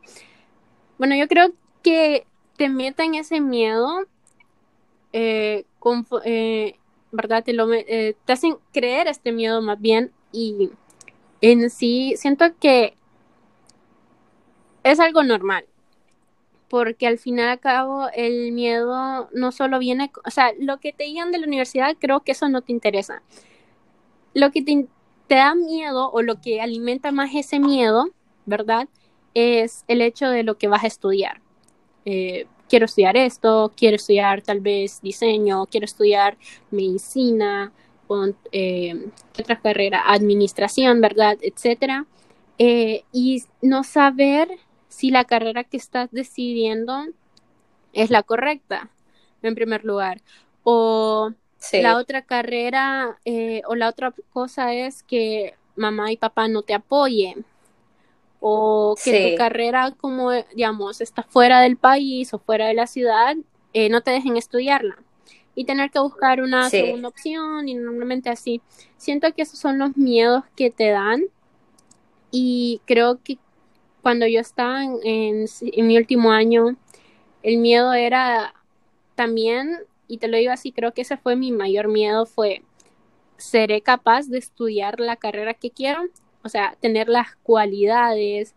Bueno, 0.98 1.14
yo 1.14 1.28
creo 1.28 1.52
que 1.82 2.26
te 2.58 2.68
meten 2.68 3.14
ese 3.14 3.40
miedo, 3.40 4.06
eh, 5.12 5.64
eh, 6.24 6.76
¿verdad? 7.12 7.44
Te, 7.44 7.52
lo, 7.52 7.68
te 7.68 8.16
hacen 8.28 8.56
creer 8.72 9.08
este 9.08 9.32
miedo 9.32 9.60
más 9.62 9.80
bien 9.80 10.12
y 10.32 10.70
en 11.40 11.70
sí 11.70 12.14
siento 12.16 12.44
que 12.60 12.94
es 14.82 15.00
algo 15.00 15.22
normal, 15.22 15.64
porque 16.68 17.06
al 17.06 17.18
final 17.18 17.46
y 17.46 17.50
al 17.50 17.60
cabo 17.60 18.08
el 18.14 18.52
miedo 18.52 19.28
no 19.32 19.52
solo 19.52 19.78
viene, 19.78 20.10
o 20.24 20.30
sea, 20.30 20.52
lo 20.58 20.78
que 20.78 20.92
te 20.92 21.04
digan 21.04 21.32
de 21.32 21.38
la 21.38 21.46
universidad 21.46 21.96
creo 21.98 22.20
que 22.20 22.32
eso 22.32 22.48
no 22.48 22.62
te 22.62 22.72
interesa. 22.72 23.22
Lo 24.34 24.50
que 24.52 24.62
te, 24.62 24.86
da 25.28 25.54
miedo 25.54 26.10
o 26.10 26.22
lo 26.22 26.40
que 26.40 26.60
alimenta 26.60 27.12
más 27.12 27.34
ese 27.34 27.60
miedo, 27.60 28.10
¿verdad? 28.46 28.88
Es 29.34 29.84
el 29.86 30.02
hecho 30.02 30.28
de 30.28 30.42
lo 30.42 30.58
que 30.58 30.68
vas 30.68 30.84
a 30.84 30.88
estudiar. 30.88 31.40
Eh, 32.04 32.46
quiero 32.70 32.86
estudiar 32.86 33.16
esto, 33.16 33.72
quiero 33.76 33.96
estudiar 33.96 34.42
tal 34.42 34.60
vez 34.60 35.02
diseño, 35.02 35.66
quiero 35.66 35.84
estudiar 35.84 36.38
medicina, 36.70 37.72
eh, 38.52 39.06
otra 39.38 39.60
carrera, 39.60 40.04
administración, 40.06 41.00
¿verdad? 41.00 41.36
Etcétera. 41.42 42.06
Eh, 42.58 43.04
y 43.12 43.42
no 43.60 43.84
saber 43.84 44.48
si 44.88 45.10
la 45.10 45.24
carrera 45.24 45.64
que 45.64 45.76
estás 45.76 46.10
decidiendo 46.10 47.06
es 47.92 48.10
la 48.10 48.22
correcta, 48.22 48.90
en 49.42 49.54
primer 49.54 49.84
lugar. 49.84 50.22
O 50.62 51.32
la 51.72 51.96
otra 51.96 52.22
carrera, 52.22 53.18
eh, 53.24 53.62
o 53.66 53.74
la 53.74 53.88
otra 53.88 54.14
cosa 54.32 54.74
es 54.74 55.02
que 55.02 55.54
mamá 55.76 56.12
y 56.12 56.16
papá 56.16 56.48
no 56.48 56.62
te 56.62 56.74
apoyen. 56.74 57.44
O 58.40 58.96
que 59.02 59.32
tu 59.32 59.36
carrera, 59.36 59.92
como 59.92 60.32
digamos, 60.32 61.00
está 61.00 61.22
fuera 61.22 61.60
del 61.60 61.76
país 61.76 62.32
o 62.32 62.38
fuera 62.38 62.66
de 62.68 62.74
la 62.74 62.86
ciudad, 62.86 63.36
eh, 63.72 63.88
no 63.90 64.00
te 64.00 64.10
dejen 64.10 64.36
estudiarla. 64.36 64.96
Y 65.54 65.64
tener 65.64 65.90
que 65.90 65.98
buscar 65.98 66.40
una 66.40 66.70
segunda 66.70 67.08
opción 67.08 67.68
y 67.68 67.74
normalmente 67.74 68.30
así. 68.30 68.62
Siento 68.96 69.32
que 69.34 69.42
esos 69.42 69.58
son 69.58 69.78
los 69.78 69.96
miedos 69.96 70.44
que 70.56 70.70
te 70.70 70.88
dan. 70.88 71.24
Y 72.30 72.80
creo 72.86 73.20
que 73.22 73.38
cuando 74.02 74.26
yo 74.26 74.40
estaba 74.40 74.84
en, 74.84 75.46
mi 75.76 75.96
último 75.96 76.32
año, 76.32 76.76
el 77.42 77.58
miedo 77.58 77.92
era 77.92 78.54
también, 79.14 79.78
y 80.08 80.18
te 80.18 80.28
lo 80.28 80.36
digo 80.36 80.52
así, 80.52 80.72
creo 80.72 80.92
que 80.92 81.02
ese 81.02 81.16
fue 81.16 81.36
mi 81.36 81.52
mayor 81.52 81.88
miedo, 81.88 82.26
fue, 82.26 82.62
¿seré 83.36 83.82
capaz 83.82 84.28
de 84.28 84.38
estudiar 84.38 85.00
la 85.00 85.16
carrera 85.16 85.54
que 85.54 85.70
quiero? 85.70 86.02
O 86.42 86.48
sea, 86.48 86.76
tener 86.80 87.08
las 87.08 87.36
cualidades, 87.42 88.54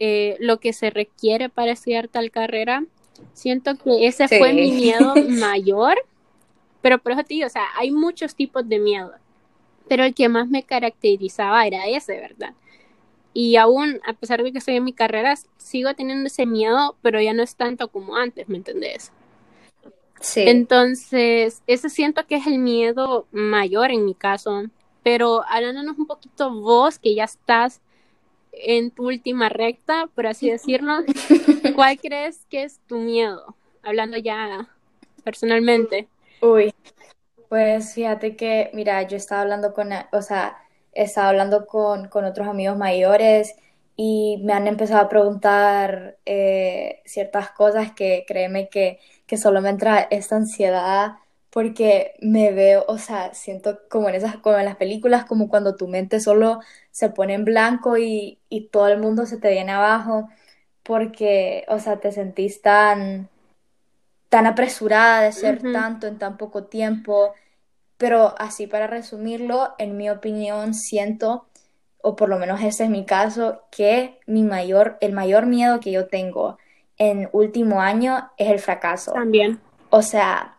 eh, 0.00 0.36
lo 0.38 0.60
que 0.60 0.72
se 0.72 0.90
requiere 0.90 1.48
para 1.48 1.72
estudiar 1.72 2.08
tal 2.08 2.30
carrera. 2.30 2.84
Siento 3.32 3.76
que 3.76 4.06
ese 4.06 4.28
fue 4.28 4.52
mi 4.52 4.70
miedo 4.70 5.14
mayor, 5.28 5.96
pero 6.82 6.98
por 6.98 7.12
eso 7.12 7.24
te 7.24 7.34
digo, 7.34 7.46
o 7.46 7.50
sea, 7.50 7.66
hay 7.76 7.90
muchos 7.90 8.34
tipos 8.34 8.68
de 8.68 8.78
miedo, 8.78 9.12
pero 9.88 10.04
el 10.04 10.14
que 10.14 10.28
más 10.28 10.48
me 10.48 10.62
caracterizaba 10.62 11.66
era 11.66 11.86
ese, 11.88 12.14
¿verdad? 12.14 12.54
Y 13.34 13.56
aún, 13.56 14.00
a 14.06 14.12
pesar 14.12 14.42
de 14.42 14.52
que 14.52 14.58
estoy 14.58 14.76
en 14.76 14.84
mi 14.84 14.92
carrera, 14.92 15.34
sigo 15.56 15.94
teniendo 15.94 16.28
ese 16.28 16.46
miedo, 16.46 16.96
pero 17.02 17.20
ya 17.20 17.32
no 17.32 17.42
es 17.42 17.56
tanto 17.56 17.88
como 17.88 18.16
antes, 18.16 18.48
¿me 18.48 18.56
entendés? 18.56 19.12
Sí. 20.20 20.42
Entonces, 20.46 21.62
ese 21.66 21.88
siento 21.88 22.26
que 22.26 22.36
es 22.36 22.46
el 22.46 22.58
miedo 22.58 23.26
mayor 23.30 23.90
en 23.90 24.04
mi 24.04 24.14
caso. 24.14 24.64
Pero 25.02 25.44
hablándonos 25.48 25.98
un 25.98 26.06
poquito 26.06 26.52
vos, 26.52 26.98
que 26.98 27.14
ya 27.14 27.24
estás 27.24 27.80
en 28.52 28.90
tu 28.90 29.06
última 29.06 29.48
recta, 29.48 30.08
por 30.14 30.26
así 30.26 30.50
decirlo, 30.50 30.98
¿cuál 31.74 31.98
crees 31.98 32.44
que 32.50 32.64
es 32.64 32.80
tu 32.86 32.98
miedo? 32.98 33.54
Hablando 33.82 34.16
ya 34.16 34.68
personalmente. 35.24 36.08
Uy, 36.40 36.72
pues 37.48 37.94
fíjate 37.94 38.36
que, 38.36 38.70
mira, 38.74 39.02
yo 39.02 39.16
estaba 39.16 39.42
hablando 39.42 39.72
con, 39.72 39.90
o 40.12 40.22
sea, 40.22 40.58
estaba 40.92 41.28
hablando 41.28 41.66
con, 41.66 42.08
otros 42.12 42.48
amigos 42.48 42.76
mayores 42.76 43.56
y 43.96 44.40
me 44.44 44.52
han 44.52 44.66
empezado 44.66 45.00
a 45.00 45.08
preguntar 45.08 46.18
eh, 46.26 47.02
ciertas 47.04 47.50
cosas 47.50 47.92
que 47.92 48.24
créeme 48.26 48.68
que, 48.68 48.98
solo 49.36 49.60
me 49.60 49.70
entra 49.70 50.00
esta 50.10 50.36
ansiedad 50.36 51.16
porque 51.50 52.14
me 52.20 52.52
veo, 52.52 52.84
o 52.88 52.98
sea, 52.98 53.34
siento 53.34 53.80
como 53.88 54.08
en 54.08 54.16
esas, 54.16 54.36
como 54.38 54.58
en 54.58 54.64
las 54.64 54.76
películas, 54.76 55.24
como 55.24 55.48
cuando 55.48 55.76
tu 55.76 55.88
mente 55.88 56.20
solo 56.20 56.60
se 56.90 57.10
pone 57.10 57.34
en 57.34 57.44
blanco 57.44 57.96
y, 57.98 58.38
todo 58.72 58.88
el 58.88 58.98
mundo 58.98 59.26
se 59.26 59.38
te 59.38 59.50
viene 59.50 59.72
abajo, 59.72 60.28
porque, 60.82 61.64
o 61.68 61.78
sea, 61.78 62.00
te 62.00 62.12
sentís 62.12 62.62
tan, 62.62 63.28
tan 64.28 64.46
apresurada 64.46 65.22
de 65.22 65.32
ser 65.32 65.60
tanto 65.72 66.06
en 66.06 66.18
tan 66.18 66.36
poco 66.36 66.64
tiempo 66.64 67.34
pero 67.98 68.34
así 68.38 68.68
para 68.68 68.86
resumirlo, 68.86 69.74
en 69.76 69.96
mi 69.96 70.08
opinión 70.08 70.72
siento, 70.72 71.46
o 72.00 72.14
por 72.14 72.28
lo 72.28 72.38
menos 72.38 72.62
ese 72.62 72.84
es 72.84 72.90
mi 72.90 73.04
caso, 73.04 73.62
que 73.72 74.20
mi 74.26 74.44
mayor, 74.44 74.96
el 75.00 75.12
mayor 75.12 75.46
miedo 75.46 75.80
que 75.80 75.90
yo 75.90 76.06
tengo 76.06 76.58
en 76.96 77.28
último 77.32 77.80
año 77.82 78.30
es 78.38 78.50
el 78.50 78.60
fracaso. 78.60 79.12
También. 79.12 79.60
O 79.90 80.02
sea, 80.02 80.57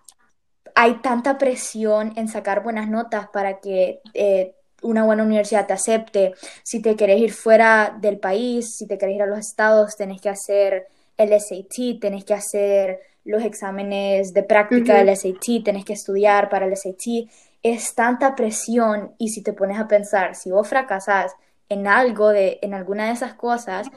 hay 0.81 1.01
tanta 1.01 1.37
presión 1.37 2.13
en 2.15 2.29
sacar 2.29 2.63
buenas 2.63 2.87
notas 2.87 3.27
para 3.33 3.59
que 3.59 3.99
eh, 4.13 4.55
una 4.81 5.03
buena 5.03 5.23
universidad 5.23 5.67
te 5.67 5.73
acepte. 5.73 6.35
Si 6.63 6.81
te 6.81 6.95
querés 6.95 7.19
ir 7.19 7.33
fuera 7.33 7.97
del 7.99 8.17
país, 8.17 8.77
si 8.77 8.87
te 8.87 8.97
querés 8.97 9.17
ir 9.17 9.23
a 9.23 9.25
los 9.25 9.39
estados, 9.39 9.97
tenés 9.97 10.21
que 10.21 10.29
hacer 10.29 10.87
el 11.17 11.37
SAT, 11.37 11.99
tenés 11.99 12.23
que 12.23 12.33
hacer 12.33 13.01
los 13.25 13.43
exámenes 13.43 14.33
de 14.33 14.41
práctica 14.43 15.03
del 15.03 15.13
SAT, 15.17 15.65
tenés 15.65 15.83
que 15.83 15.91
estudiar 15.91 16.47
para 16.47 16.65
el 16.65 16.77
SAT, 16.77 17.29
es 17.61 17.93
tanta 17.93 18.33
presión 18.33 19.11
y 19.17 19.31
si 19.31 19.43
te 19.43 19.51
pones 19.51 19.81
a 19.81 19.87
pensar, 19.89 20.33
si 20.33 20.49
vos 20.49 20.65
fracasás 20.65 21.33
en 21.67 21.87
algo, 21.87 22.29
de, 22.29 22.57
en 22.61 22.73
alguna 22.73 23.07
de 23.07 23.11
esas 23.11 23.33
cosas, 23.33 23.89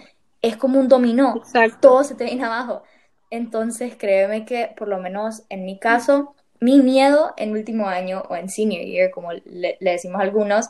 es 0.42 0.56
como 0.56 0.80
un 0.80 0.88
dominó, 0.88 1.40
todo 1.80 2.02
se 2.02 2.16
te 2.16 2.24
viene 2.24 2.44
abajo. 2.44 2.82
Entonces, 3.30 3.94
créeme 3.96 4.44
que 4.44 4.74
por 4.76 4.88
lo 4.88 4.98
menos 4.98 5.44
en 5.48 5.64
mi 5.64 5.78
caso, 5.78 6.34
mi 6.62 6.80
miedo 6.80 7.34
en 7.36 7.52
último 7.52 7.88
año 7.88 8.22
o 8.28 8.36
en 8.36 8.48
senior 8.48 8.84
year, 8.84 9.10
como 9.10 9.32
le, 9.32 9.76
decimos 9.80 10.20
algunos, 10.20 10.66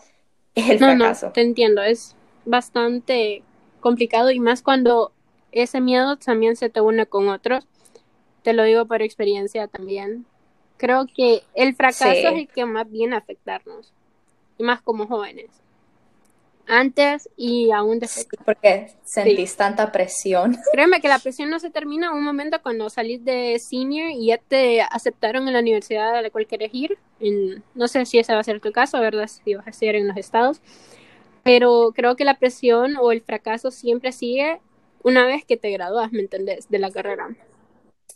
es 0.55 0.71
el 0.71 0.79
fracaso. 0.79 1.27
No, 1.27 1.33
te 1.33 1.43
entiendo, 1.43 1.83
es 1.83 2.17
bastante 2.45 3.43
complicado 3.81 4.31
y 4.31 4.41
más 4.41 4.63
cuando 4.63 5.13
ese 5.53 5.81
miedo 5.81 6.17
también 6.17 6.57
se 6.57 6.71
te 6.71 6.81
une 6.81 7.07
con 7.07 7.29
otros 7.29 7.67
te 8.43 8.53
lo 8.53 8.65
digo 8.65 8.87
por 8.87 9.03
experiencia 9.03 9.69
también. 9.69 10.27
Creo 10.77 11.07
que 11.07 11.43
el 11.55 11.75
fracaso 11.75 12.11
es 12.11 12.25
el 12.25 12.49
que 12.49 12.67
más 12.67 12.91
viene 12.91 13.15
a 13.15 13.19
afectarnos, 13.19 13.93
y 14.59 14.65
más 14.65 14.83
como 14.83 15.07
jóvenes. 15.07 15.51
Antes 16.67 17.29
y 17.37 17.71
aún 17.73 17.99
después. 17.99 18.27
porque 18.45 18.93
sentís 19.05 19.57
tanta 19.57 19.91
presión. 19.91 20.57
Créeme 20.73 21.01
que 21.01 21.09
la 21.09 21.19
presión 21.19 21.51
no 21.51 21.59
se 21.59 21.71
termina 21.71 22.09
en 22.09 22.15
un 22.15 22.25
momento 22.25 22.63
cuando 22.63 22.89
salís 22.89 23.25
de 23.25 23.59
senior 23.59 24.11
y 24.11 24.27
ya 24.27 24.39
te 24.39 24.81
aceptaron 24.81 25.47
en 25.49 25.55
la 25.55 25.61
universidad 25.61 26.17
a 26.17 26.23
la 26.23 26.31
cual 26.31 26.47
quieres 26.47 26.71
ir. 26.73 26.99
no 27.75 27.89
sé 27.89 28.07
si 28.07 28.19
ese 28.19 28.33
va 28.33 28.41
a 28.41 28.45
ser 28.45 28.61
tu 28.61 28.73
caso, 28.73 29.01
¿verdad? 29.01 29.27
Si 29.27 29.55
vas 29.55 29.67
a 29.67 29.71
estudiar 29.71 29.97
en 29.97 30.09
los 30.09 30.17
estados. 30.17 30.61
Pero 31.43 31.93
creo 31.95 32.15
que 32.15 32.25
la 32.25 32.39
presión 32.39 32.97
o 32.97 33.11
el 33.11 33.21
fracaso 33.21 33.71
siempre 33.71 34.13
sigue 34.13 34.61
una 35.03 35.27
vez 35.27 35.45
que 35.45 35.57
te 35.57 35.71
gradúas, 35.71 36.13
¿me 36.13 36.21
entendés? 36.21 36.69
De 36.69 36.79
la 36.79 36.91
carrera. 36.91 37.29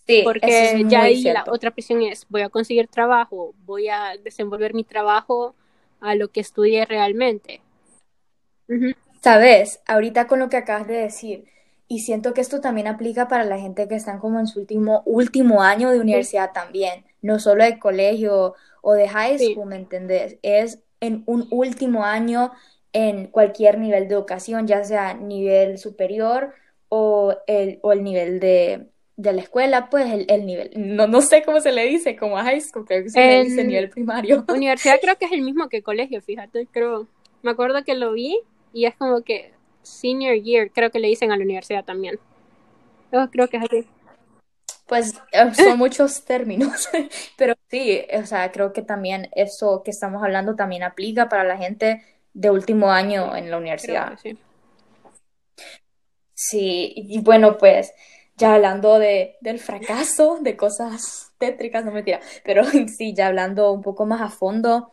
Sí, 0.06 0.20
porque 0.22 0.84
ya 0.88 1.02
ahí 1.02 1.22
la 1.22 1.44
otra 1.48 1.72
presión 1.72 2.02
es, 2.02 2.26
voy 2.28 2.42
a 2.42 2.48
conseguir 2.48 2.86
trabajo, 2.86 3.54
voy 3.64 3.88
a 3.88 4.16
desenvolver 4.22 4.72
mi 4.72 4.84
trabajo 4.84 5.56
a 6.00 6.14
lo 6.14 6.28
que 6.28 6.40
estudié 6.40 6.84
realmente. 6.84 7.60
Sabes, 9.20 9.80
ahorita 9.86 10.26
con 10.26 10.38
lo 10.38 10.48
que 10.48 10.56
acabas 10.56 10.86
de 10.86 10.94
decir, 10.94 11.46
y 11.88 12.00
siento 12.00 12.34
que 12.34 12.40
esto 12.40 12.60
también 12.60 12.86
aplica 12.86 13.28
para 13.28 13.44
la 13.44 13.58
gente 13.58 13.86
que 13.88 13.94
están 13.94 14.18
como 14.18 14.40
en 14.40 14.46
su 14.46 14.60
último, 14.60 15.02
último 15.04 15.62
año 15.62 15.90
de 15.90 16.00
universidad 16.00 16.52
también, 16.52 17.04
no 17.22 17.38
solo 17.38 17.64
de 17.64 17.78
colegio 17.78 18.54
o 18.82 18.92
de 18.94 19.08
high 19.08 19.38
school, 19.38 19.68
¿me 19.68 19.76
entendés? 19.76 20.38
Es 20.42 20.80
en 21.00 21.22
un 21.26 21.46
último 21.50 22.04
año 22.04 22.52
en 22.92 23.26
cualquier 23.26 23.78
nivel 23.78 24.08
de 24.08 24.14
educación, 24.14 24.66
ya 24.66 24.82
sea 24.84 25.14
nivel 25.14 25.78
superior 25.78 26.54
o 26.88 27.36
el, 27.46 27.78
o 27.82 27.92
el 27.92 28.02
nivel 28.02 28.40
de, 28.40 28.86
de 29.16 29.32
la 29.32 29.42
escuela, 29.42 29.90
pues 29.90 30.06
el, 30.28 30.46
nivel, 30.46 30.70
no, 30.76 31.06
no 31.06 31.20
sé 31.20 31.42
cómo 31.42 31.60
se 31.60 31.72
le 31.72 31.84
dice, 31.86 32.16
como 32.16 32.38
a 32.38 32.44
high 32.44 32.60
school, 32.60 32.84
creo 32.84 33.02
que 33.02 33.10
se 33.10 33.20
le 33.20 33.44
dice 33.44 33.64
nivel 33.64 33.90
primario. 33.90 34.44
Universidad 34.48 34.98
creo 35.00 35.16
que 35.16 35.26
es 35.26 35.32
el 35.32 35.42
mismo 35.42 35.68
que 35.68 35.82
colegio, 35.82 36.20
fíjate, 36.20 36.66
creo. 36.70 37.06
Me 37.42 37.50
acuerdo 37.50 37.84
que 37.84 37.94
lo 37.94 38.12
vi 38.12 38.40
y 38.76 38.84
es 38.84 38.94
como 38.94 39.22
que 39.22 39.54
senior 39.82 40.34
year, 40.34 40.70
creo 40.70 40.90
que 40.90 40.98
le 40.98 41.08
dicen 41.08 41.32
a 41.32 41.36
la 41.38 41.42
universidad 41.42 41.82
también. 41.82 42.20
Yo 43.10 43.30
creo 43.30 43.48
que 43.48 43.56
es 43.56 43.62
así. 43.62 43.86
Pues 44.86 45.14
eh, 45.32 45.54
son 45.54 45.78
muchos 45.78 46.26
términos, 46.26 46.86
pero 47.38 47.54
sí, 47.70 48.04
o 48.12 48.26
sea, 48.26 48.52
creo 48.52 48.74
que 48.74 48.82
también 48.82 49.30
eso 49.34 49.82
que 49.82 49.90
estamos 49.90 50.22
hablando 50.22 50.56
también 50.56 50.82
aplica 50.82 51.26
para 51.30 51.42
la 51.42 51.56
gente 51.56 52.02
de 52.34 52.50
último 52.50 52.90
año 52.90 53.34
en 53.34 53.50
la 53.50 53.56
universidad. 53.56 54.18
sí. 54.22 54.38
Sí, 56.34 56.92
y 56.94 57.18
bueno, 57.20 57.56
pues 57.56 57.94
ya 58.36 58.56
hablando 58.56 58.98
de, 58.98 59.36
del 59.40 59.58
fracaso, 59.58 60.38
de 60.42 60.54
cosas 60.54 61.32
tétricas, 61.38 61.82
no 61.82 61.92
mentira, 61.92 62.20
pero 62.44 62.62
sí, 62.98 63.14
ya 63.14 63.28
hablando 63.28 63.72
un 63.72 63.80
poco 63.80 64.04
más 64.04 64.20
a 64.20 64.28
fondo 64.28 64.92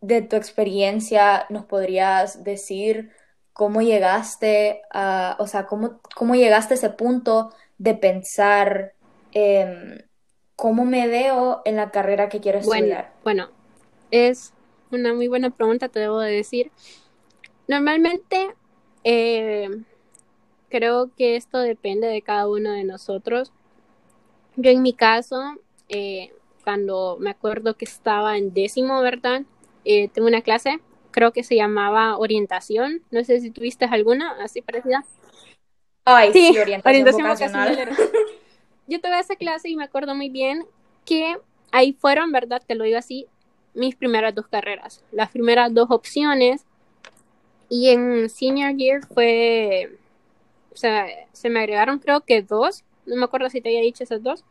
de 0.00 0.22
tu 0.22 0.34
experiencia, 0.34 1.46
¿nos 1.48 1.66
podrías 1.66 2.42
decir 2.42 3.12
cómo 3.60 3.82
llegaste 3.82 4.80
a, 4.90 5.36
o 5.38 5.46
sea, 5.46 5.66
cómo, 5.66 6.00
cómo 6.16 6.34
llegaste 6.34 6.72
a 6.72 6.76
ese 6.78 6.88
punto 6.88 7.52
de 7.76 7.94
pensar 7.94 8.94
em, 9.32 9.98
cómo 10.56 10.86
me 10.86 11.08
veo 11.08 11.60
en 11.66 11.76
la 11.76 11.90
carrera 11.90 12.30
que 12.30 12.40
quiero 12.40 12.58
Bueno, 12.58 12.86
estudiar? 12.86 13.12
bueno, 13.22 13.50
es 14.10 14.54
una 14.90 15.12
muy 15.12 15.28
buena 15.28 15.50
pregunta, 15.50 15.90
te 15.90 16.00
debo 16.00 16.20
de 16.20 16.32
decir. 16.32 16.72
Normalmente, 17.68 18.54
eh, 19.04 19.68
creo 20.70 21.10
que 21.16 21.36
esto 21.36 21.58
depende 21.58 22.06
de 22.06 22.22
cada 22.22 22.48
uno 22.48 22.72
de 22.72 22.84
nosotros. 22.84 23.52
Yo 24.56 24.70
en 24.70 24.82
mi 24.82 24.94
caso, 24.94 25.36
eh, 25.88 26.32
cuando 26.64 27.16
me 27.20 27.30
acuerdo 27.30 27.76
que 27.76 27.84
estaba 27.84 28.38
en 28.38 28.54
décimo, 28.54 29.02
¿verdad? 29.02 29.42
Eh, 29.84 30.08
tengo 30.08 30.28
una 30.28 30.42
clase, 30.42 30.80
creo 31.10 31.32
que 31.32 31.42
se 31.42 31.56
llamaba 31.56 32.16
orientación. 32.18 33.02
No 33.10 33.22
sé 33.24 33.40
si 33.40 33.50
tuviste 33.50 33.84
alguna 33.84 34.32
así 34.42 34.62
parecida. 34.62 35.04
Ay, 36.04 36.32
Sí, 36.32 36.52
sí, 36.52 36.58
orientación 36.58 36.90
orientación 36.94 37.28
vocacional. 37.28 37.70
vocacional. 37.70 38.10
Yo 38.86 39.00
tuve 39.00 39.18
esa 39.18 39.36
clase 39.36 39.68
y 39.68 39.76
me 39.76 39.84
acuerdo 39.84 40.14
muy 40.14 40.28
bien 40.30 40.64
que 41.04 41.36
ahí 41.70 41.92
fueron, 41.92 42.32
¿verdad? 42.32 42.62
Te 42.66 42.74
lo 42.74 42.84
digo 42.84 42.98
así, 42.98 43.26
mis 43.74 43.94
primeras 43.94 44.34
dos 44.34 44.48
carreras, 44.48 45.04
las 45.12 45.30
primeras 45.30 45.72
dos 45.72 45.88
opciones. 45.90 46.64
Y 47.68 47.90
en 47.90 48.28
senior 48.28 48.74
year 48.76 49.06
fue, 49.06 49.96
o 50.72 50.76
sea, 50.76 51.06
se 51.32 51.48
me 51.50 51.60
agregaron 51.60 52.00
creo 52.00 52.22
que 52.22 52.42
dos, 52.42 52.82
no 53.06 53.14
me 53.16 53.24
acuerdo 53.24 53.48
si 53.48 53.60
te 53.60 53.68
había 53.68 53.80
dicho 53.80 54.02
esas 54.02 54.22
dos. 54.22 54.44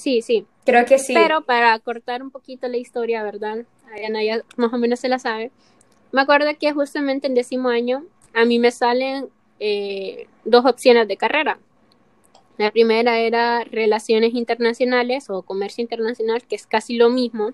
Sí, 0.00 0.22
sí, 0.22 0.46
Creo 0.64 0.86
que 0.86 0.98
sí. 0.98 1.12
pero 1.12 1.42
para 1.42 1.78
cortar 1.78 2.22
un 2.22 2.30
poquito 2.30 2.68
la 2.68 2.78
historia, 2.78 3.22
¿verdad? 3.22 3.66
Ariana 3.92 4.24
ya 4.24 4.42
más 4.56 4.72
o 4.72 4.78
menos 4.78 4.98
se 4.98 5.08
la 5.08 5.18
sabe. 5.18 5.50
Me 6.10 6.22
acuerdo 6.22 6.48
que 6.58 6.72
justamente 6.72 7.26
en 7.26 7.34
décimo 7.34 7.68
año 7.68 8.04
a 8.32 8.46
mí 8.46 8.58
me 8.58 8.70
salen 8.70 9.28
eh, 9.58 10.26
dos 10.44 10.64
opciones 10.64 11.06
de 11.06 11.18
carrera. 11.18 11.58
La 12.56 12.70
primera 12.70 13.18
era 13.18 13.62
Relaciones 13.64 14.34
Internacionales 14.34 15.28
o 15.28 15.42
Comercio 15.42 15.82
Internacional, 15.82 16.42
que 16.44 16.56
es 16.56 16.66
casi 16.66 16.96
lo 16.96 17.10
mismo. 17.10 17.52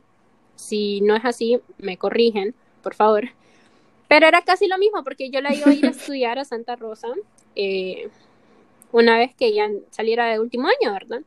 Si 0.54 1.00
no 1.00 1.16
es 1.16 1.24
así, 1.24 1.60
me 1.78 1.96
corrigen, 1.96 2.54
por 2.82 2.94
favor. 2.94 3.30
Pero 4.08 4.28
era 4.28 4.42
casi 4.42 4.68
lo 4.68 4.78
mismo 4.78 5.02
porque 5.02 5.30
yo 5.30 5.40
la 5.40 5.52
iba 5.52 5.68
a 5.68 5.74
ir 5.74 5.86
a 5.86 5.90
estudiar 5.90 6.38
a 6.38 6.44
Santa 6.44 6.76
Rosa 6.76 7.08
eh, 7.56 8.08
una 8.92 9.18
vez 9.18 9.34
que 9.34 9.52
ya 9.52 9.68
saliera 9.90 10.26
de 10.26 10.38
último 10.38 10.68
año, 10.68 10.92
¿verdad? 10.92 11.22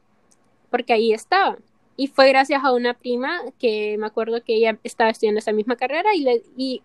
Porque 0.69 0.93
ahí 0.93 1.13
estaba. 1.13 1.57
Y 1.97 2.07
fue 2.07 2.29
gracias 2.29 2.63
a 2.63 2.71
una 2.71 2.93
prima 2.93 3.41
que 3.59 3.98
me 3.98 4.05
acuerdo 4.07 4.44
que 4.44 4.55
ella 4.55 4.77
estaba 4.83 5.09
estudiando 5.09 5.39
esa 5.39 5.51
misma 5.51 5.75
carrera 5.75 6.15
y, 6.15 6.22
le, 6.22 6.44
y 6.55 6.81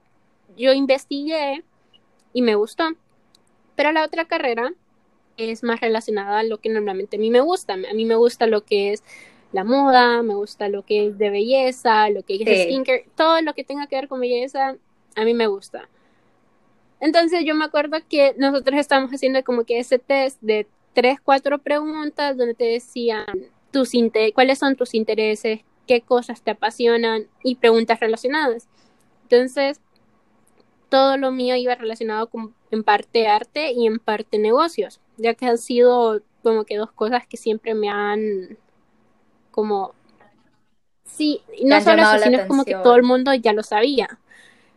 yo 0.56 0.72
investigué 0.72 1.62
y 2.32 2.42
me 2.42 2.56
gustó. 2.56 2.84
Pero 3.76 3.92
la 3.92 4.04
otra 4.04 4.24
carrera 4.24 4.72
es 5.36 5.62
más 5.62 5.80
relacionada 5.80 6.40
a 6.40 6.44
lo 6.44 6.58
que 6.58 6.68
normalmente 6.68 7.16
a 7.16 7.20
mí 7.20 7.30
me 7.30 7.40
gusta. 7.40 7.74
A 7.74 7.94
mí 7.94 8.04
me 8.04 8.16
gusta 8.16 8.46
lo 8.46 8.64
que 8.64 8.92
es 8.92 9.02
la 9.52 9.62
moda, 9.62 10.22
me 10.22 10.34
gusta 10.34 10.68
lo 10.68 10.84
que 10.84 11.06
es 11.06 11.18
de 11.18 11.30
belleza, 11.30 12.08
lo 12.10 12.24
que 12.24 12.34
es 12.34 12.48
Sí. 12.48 12.64
skincare, 12.64 13.06
todo 13.16 13.40
lo 13.40 13.54
que 13.54 13.62
tenga 13.62 13.86
que 13.86 13.96
ver 13.96 14.08
con 14.08 14.20
belleza, 14.20 14.76
a 15.14 15.24
mí 15.24 15.32
me 15.32 15.46
gusta. 15.46 15.88
Entonces 17.00 17.44
yo 17.44 17.54
me 17.54 17.64
acuerdo 17.64 17.98
que 18.08 18.34
nosotros 18.36 18.80
estábamos 18.80 19.12
haciendo 19.12 19.44
como 19.44 19.64
que 19.64 19.78
ese 19.78 19.98
test 19.98 20.40
de 20.40 20.66
tres, 20.92 21.20
cuatro 21.20 21.58
preguntas 21.58 22.36
donde 22.36 22.54
te 22.54 22.64
decían 22.64 23.26
tus 23.74 23.92
cuáles 24.34 24.58
son 24.58 24.76
tus 24.76 24.94
intereses, 24.94 25.60
qué 25.86 26.00
cosas 26.00 26.42
te 26.42 26.52
apasionan 26.52 27.26
y 27.42 27.56
preguntas 27.56 28.00
relacionadas. 28.00 28.68
Entonces, 29.24 29.80
todo 30.88 31.16
lo 31.16 31.32
mío 31.32 31.56
iba 31.56 31.74
relacionado 31.74 32.28
con 32.28 32.54
en 32.70 32.84
parte 32.84 33.26
arte 33.26 33.72
y 33.72 33.86
en 33.86 33.98
parte 33.98 34.38
negocios, 34.38 35.00
ya 35.16 35.34
que 35.34 35.46
han 35.46 35.58
sido 35.58 36.22
como 36.42 36.64
que 36.64 36.76
dos 36.76 36.92
cosas 36.92 37.26
que 37.26 37.36
siempre 37.36 37.74
me 37.74 37.88
han 37.88 38.58
como 39.50 39.94
sí, 41.04 41.40
no 41.64 41.80
solo 41.80 42.02
eso, 42.02 42.18
sino 42.18 42.38
es 42.38 42.46
como 42.46 42.64
que 42.64 42.74
todo 42.74 42.96
el 42.96 43.02
mundo 43.02 43.34
ya 43.34 43.52
lo 43.52 43.62
sabía. 43.62 44.18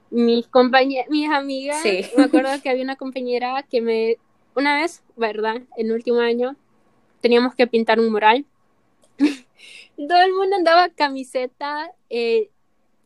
Mis 0.10 0.48
compañeras, 0.48 1.10
mis 1.10 1.30
amigas, 1.30 1.82
Sí. 1.82 2.06
me 2.16 2.24
acuerdo 2.24 2.50
que 2.64 2.70
había 2.70 2.84
una 2.84 2.96
compañera 2.96 3.64
que 3.70 3.82
me, 3.82 4.18
una 4.56 4.76
vez, 4.82 5.04
¿verdad? 5.16 5.58
En 5.78 5.88
el 5.88 5.92
último 5.92 6.20
año, 6.20 6.56
teníamos 7.22 7.56
que 7.56 7.68
pintar 7.68 8.00
un 8.00 8.12
mural. 8.12 8.46
Todo 9.98 10.22
el 10.22 10.34
mundo 10.34 10.56
andaba 10.56 10.90
camiseta, 10.90 11.92
eh, 12.10 12.50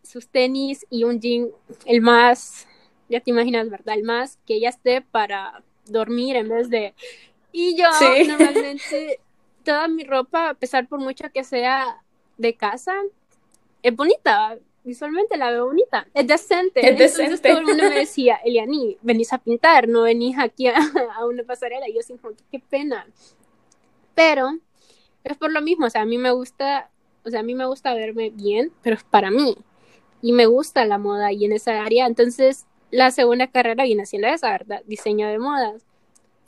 sus 0.03 0.27
tenis 0.27 0.85
y 0.89 1.03
un 1.05 1.19
jean, 1.21 1.49
el 1.85 2.01
más, 2.01 2.67
ya 3.09 3.19
te 3.21 3.29
imaginas, 3.31 3.69
¿verdad? 3.69 3.95
El 3.95 4.03
más 4.03 4.37
que 4.45 4.55
ella 4.55 4.69
esté 4.69 5.01
para 5.01 5.63
dormir 5.85 6.35
en 6.35 6.49
vez 6.49 6.69
de... 6.69 6.93
Y 7.51 7.75
yo 7.77 7.85
Sí. 7.93 8.23
normalmente, 8.27 9.19
toda 9.63 9.87
mi 9.87 10.03
ropa, 10.03 10.49
a 10.49 10.53
pesar 10.53 10.87
por 10.87 10.99
mucho 10.99 11.25
que 11.33 11.43
sea 11.43 12.01
de 12.37 12.55
casa, 12.55 12.93
es 13.83 13.95
bonita, 13.95 14.57
visualmente 14.83 15.37
la 15.37 15.51
veo 15.51 15.65
bonita, 15.67 16.07
es 16.13 16.27
decente. 16.27 16.81
Es 16.81 16.87
Entonces 16.91 17.17
decente. 17.17 17.49
todo 17.49 17.59
el 17.59 17.65
mundo 17.65 17.83
me 17.83 17.95
decía, 17.95 18.35
Eliani, 18.43 18.97
venís 19.01 19.31
a 19.33 19.37
pintar, 19.37 19.87
no 19.87 20.03
venís 20.03 20.37
aquí 20.37 20.67
a, 20.67 20.75
a 21.15 21.25
una 21.25 21.43
pasarela. 21.43 21.87
Y 21.87 21.93
yo 21.93 21.99
así 21.99 22.15
qué 22.51 22.59
pena. 22.59 23.07
Pero 24.15 24.57
es 25.23 25.37
por 25.37 25.51
lo 25.51 25.61
mismo, 25.61 25.85
o 25.85 25.89
sea, 25.89 26.01
a 26.01 26.05
mí 26.05 26.17
me 26.17 26.31
gusta, 26.31 26.89
o 27.25 27.29
sea, 27.29 27.41
a 27.41 27.43
mí 27.43 27.55
me 27.55 27.65
gusta 27.65 27.93
verme 27.93 28.29
bien, 28.31 28.71
pero 28.81 28.95
es 28.95 29.03
para 29.03 29.31
mí. 29.31 29.55
Y 30.21 30.33
me 30.33 30.45
gusta 30.45 30.85
la 30.85 30.97
moda 30.97 31.31
y 31.31 31.45
en 31.45 31.51
esa 31.53 31.83
área. 31.83 32.05
Entonces, 32.05 32.65
la 32.91 33.09
segunda 33.11 33.47
carrera 33.47 33.83
viene 33.85 34.05
siendo 34.05 34.27
esa, 34.27 34.51
¿verdad? 34.51 34.81
Diseño 34.85 35.27
de 35.27 35.39
modas. 35.39 35.83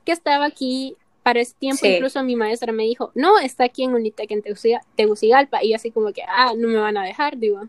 Que 0.05 0.12
estaba 0.12 0.45
aquí 0.45 0.95
para 1.23 1.39
ese 1.39 1.55
tiempo, 1.57 1.79
Sí. 1.86 1.93
incluso 1.95 2.21
mi 2.23 2.36
maestra 2.36 2.71
me 2.73 2.83
dijo, 2.83 3.12
no, 3.15 3.39
está 3.39 3.63
aquí 3.63 3.83
en 3.83 3.93
Unitec 3.95 4.29
en 4.31 4.41
Teguciga- 4.43 4.81
Tegucigalpa. 4.95 5.63
Y 5.63 5.69
yo 5.69 5.75
así 5.77 5.89
como 5.91 6.12
que, 6.13 6.21
ah, 6.27 6.53
no 6.57 6.67
me 6.67 6.77
van 6.77 6.97
a 6.97 7.05
dejar, 7.05 7.38
digo. 7.38 7.62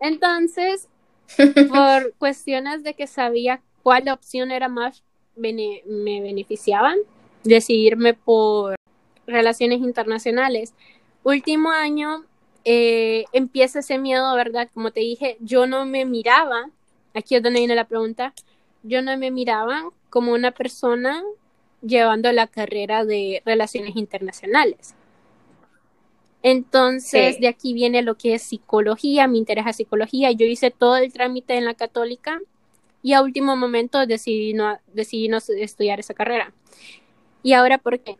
Entonces, 0.00 0.88
por 1.68 2.14
cuestiones 2.18 2.82
de 2.82 2.94
que 2.94 3.06
sabía 3.06 3.60
cuál 3.82 4.08
opción 4.08 4.50
era 4.50 4.68
más 4.68 5.02
bene- 5.36 5.82
me 5.86 6.20
beneficiaban, 6.20 6.96
decidirme 7.44 8.14
por 8.14 8.76
relaciones 9.28 9.80
internacionales. 9.80 10.74
Último 11.22 11.70
año 11.70 12.24
eh, 12.64 13.24
empieza 13.32 13.78
ese 13.80 13.98
miedo, 13.98 14.34
¿verdad? 14.34 14.68
Como 14.74 14.90
te 14.90 15.00
dije, 15.00 15.36
yo 15.40 15.66
no 15.66 15.84
me 15.86 16.04
miraba, 16.04 16.70
aquí 17.14 17.36
es 17.36 17.42
donde 17.42 17.60
viene 17.60 17.74
la 17.74 17.86
pregunta, 17.86 18.34
yo 18.82 19.02
no 19.02 19.16
me 19.16 19.30
miraba 19.30 19.90
como 20.10 20.32
una 20.32 20.50
persona 20.50 21.22
llevando 21.82 22.32
la 22.32 22.46
carrera 22.46 23.04
de 23.04 23.42
relaciones 23.44 23.94
internacionales. 23.96 24.94
Entonces, 26.42 27.34
Sí. 27.36 27.40
de 27.40 27.48
aquí 27.48 27.74
viene 27.74 28.02
lo 28.02 28.16
que 28.16 28.34
es 28.34 28.42
psicología, 28.42 29.26
me 29.26 29.38
interesa 29.38 29.72
psicología. 29.72 30.30
Yo 30.32 30.46
hice 30.46 30.70
todo 30.70 30.96
el 30.96 31.12
trámite 31.12 31.56
en 31.56 31.64
la 31.64 31.74
católica 31.74 32.40
y 33.02 33.12
a 33.12 33.22
último 33.22 33.56
momento 33.56 34.06
decidí 34.06 34.54
no, 34.54 34.78
decidí 34.92 35.28
no 35.28 35.38
estudiar 35.38 36.00
esa 36.00 36.14
carrera. 36.14 36.52
¿Y 37.42 37.52
ahora 37.54 37.78
por 37.78 37.98
qué? 38.00 38.16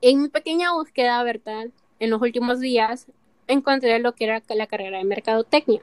En 0.00 0.22
mi 0.22 0.28
pequeña 0.30 0.72
búsqueda, 0.72 1.22
¿verdad? 1.22 1.66
En 1.98 2.08
los 2.08 2.22
últimos 2.22 2.60
días 2.60 3.08
encontré 3.46 3.98
lo 3.98 4.14
que 4.14 4.24
era 4.24 4.42
la 4.48 4.66
carrera 4.66 4.96
de 4.96 5.04
mercadotecnia. 5.04 5.82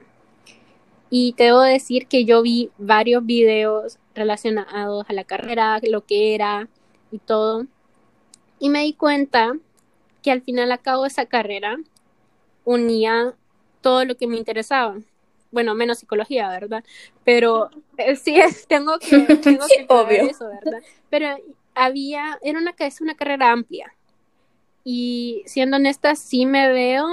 Y 1.10 1.34
te 1.34 1.44
debo 1.44 1.60
decir 1.60 2.06
que 2.08 2.24
yo 2.24 2.42
vi 2.42 2.70
varios 2.78 3.24
videos 3.24 3.98
relacionados 4.14 5.04
a 5.08 5.12
la 5.12 5.24
carrera, 5.24 5.78
lo 5.82 6.04
que 6.04 6.34
era 6.34 6.68
y 7.12 7.18
todo. 7.18 7.66
Y 8.60 8.70
me 8.70 8.82
di 8.84 8.94
cuenta 8.94 9.54
que 10.22 10.32
al 10.32 10.42
final 10.42 10.72
a 10.72 10.78
cabo 10.78 11.06
esa 11.06 11.26
carrera 11.26 11.78
unía 12.64 13.34
todo 13.82 14.04
lo 14.04 14.16
que 14.16 14.26
me 14.28 14.38
interesaba. 14.38 14.98
Bueno, 15.52 15.74
menos 15.74 15.98
psicología, 16.00 16.48
¿verdad? 16.50 16.84
Pero 17.24 17.70
eh, 17.98 18.16
sí, 18.16 18.36
es- 18.38 18.66
tengo 18.68 18.98
que, 19.00 19.38
tengo 19.44 19.66
Sí, 19.68 19.74
que 19.76 19.86
obvio. 19.88 20.30
eso, 20.30 20.48
¿verdad? 20.48 20.82
Pero 21.10 21.28
había, 21.74 22.38
era 22.42 22.58
una, 22.60 22.74
es 22.78 23.00
una 23.00 23.16
carrera 23.16 23.52
amplia. 23.52 23.92
Y 24.84 25.42
siendo 25.46 25.78
honesta, 25.78 26.14
sí 26.14 26.46
me 26.46 26.68
veo 26.68 27.06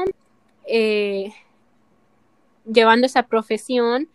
eh, 0.67 1.33
llevando 2.65 3.07
esa 3.07 3.23
profesión 3.23 4.09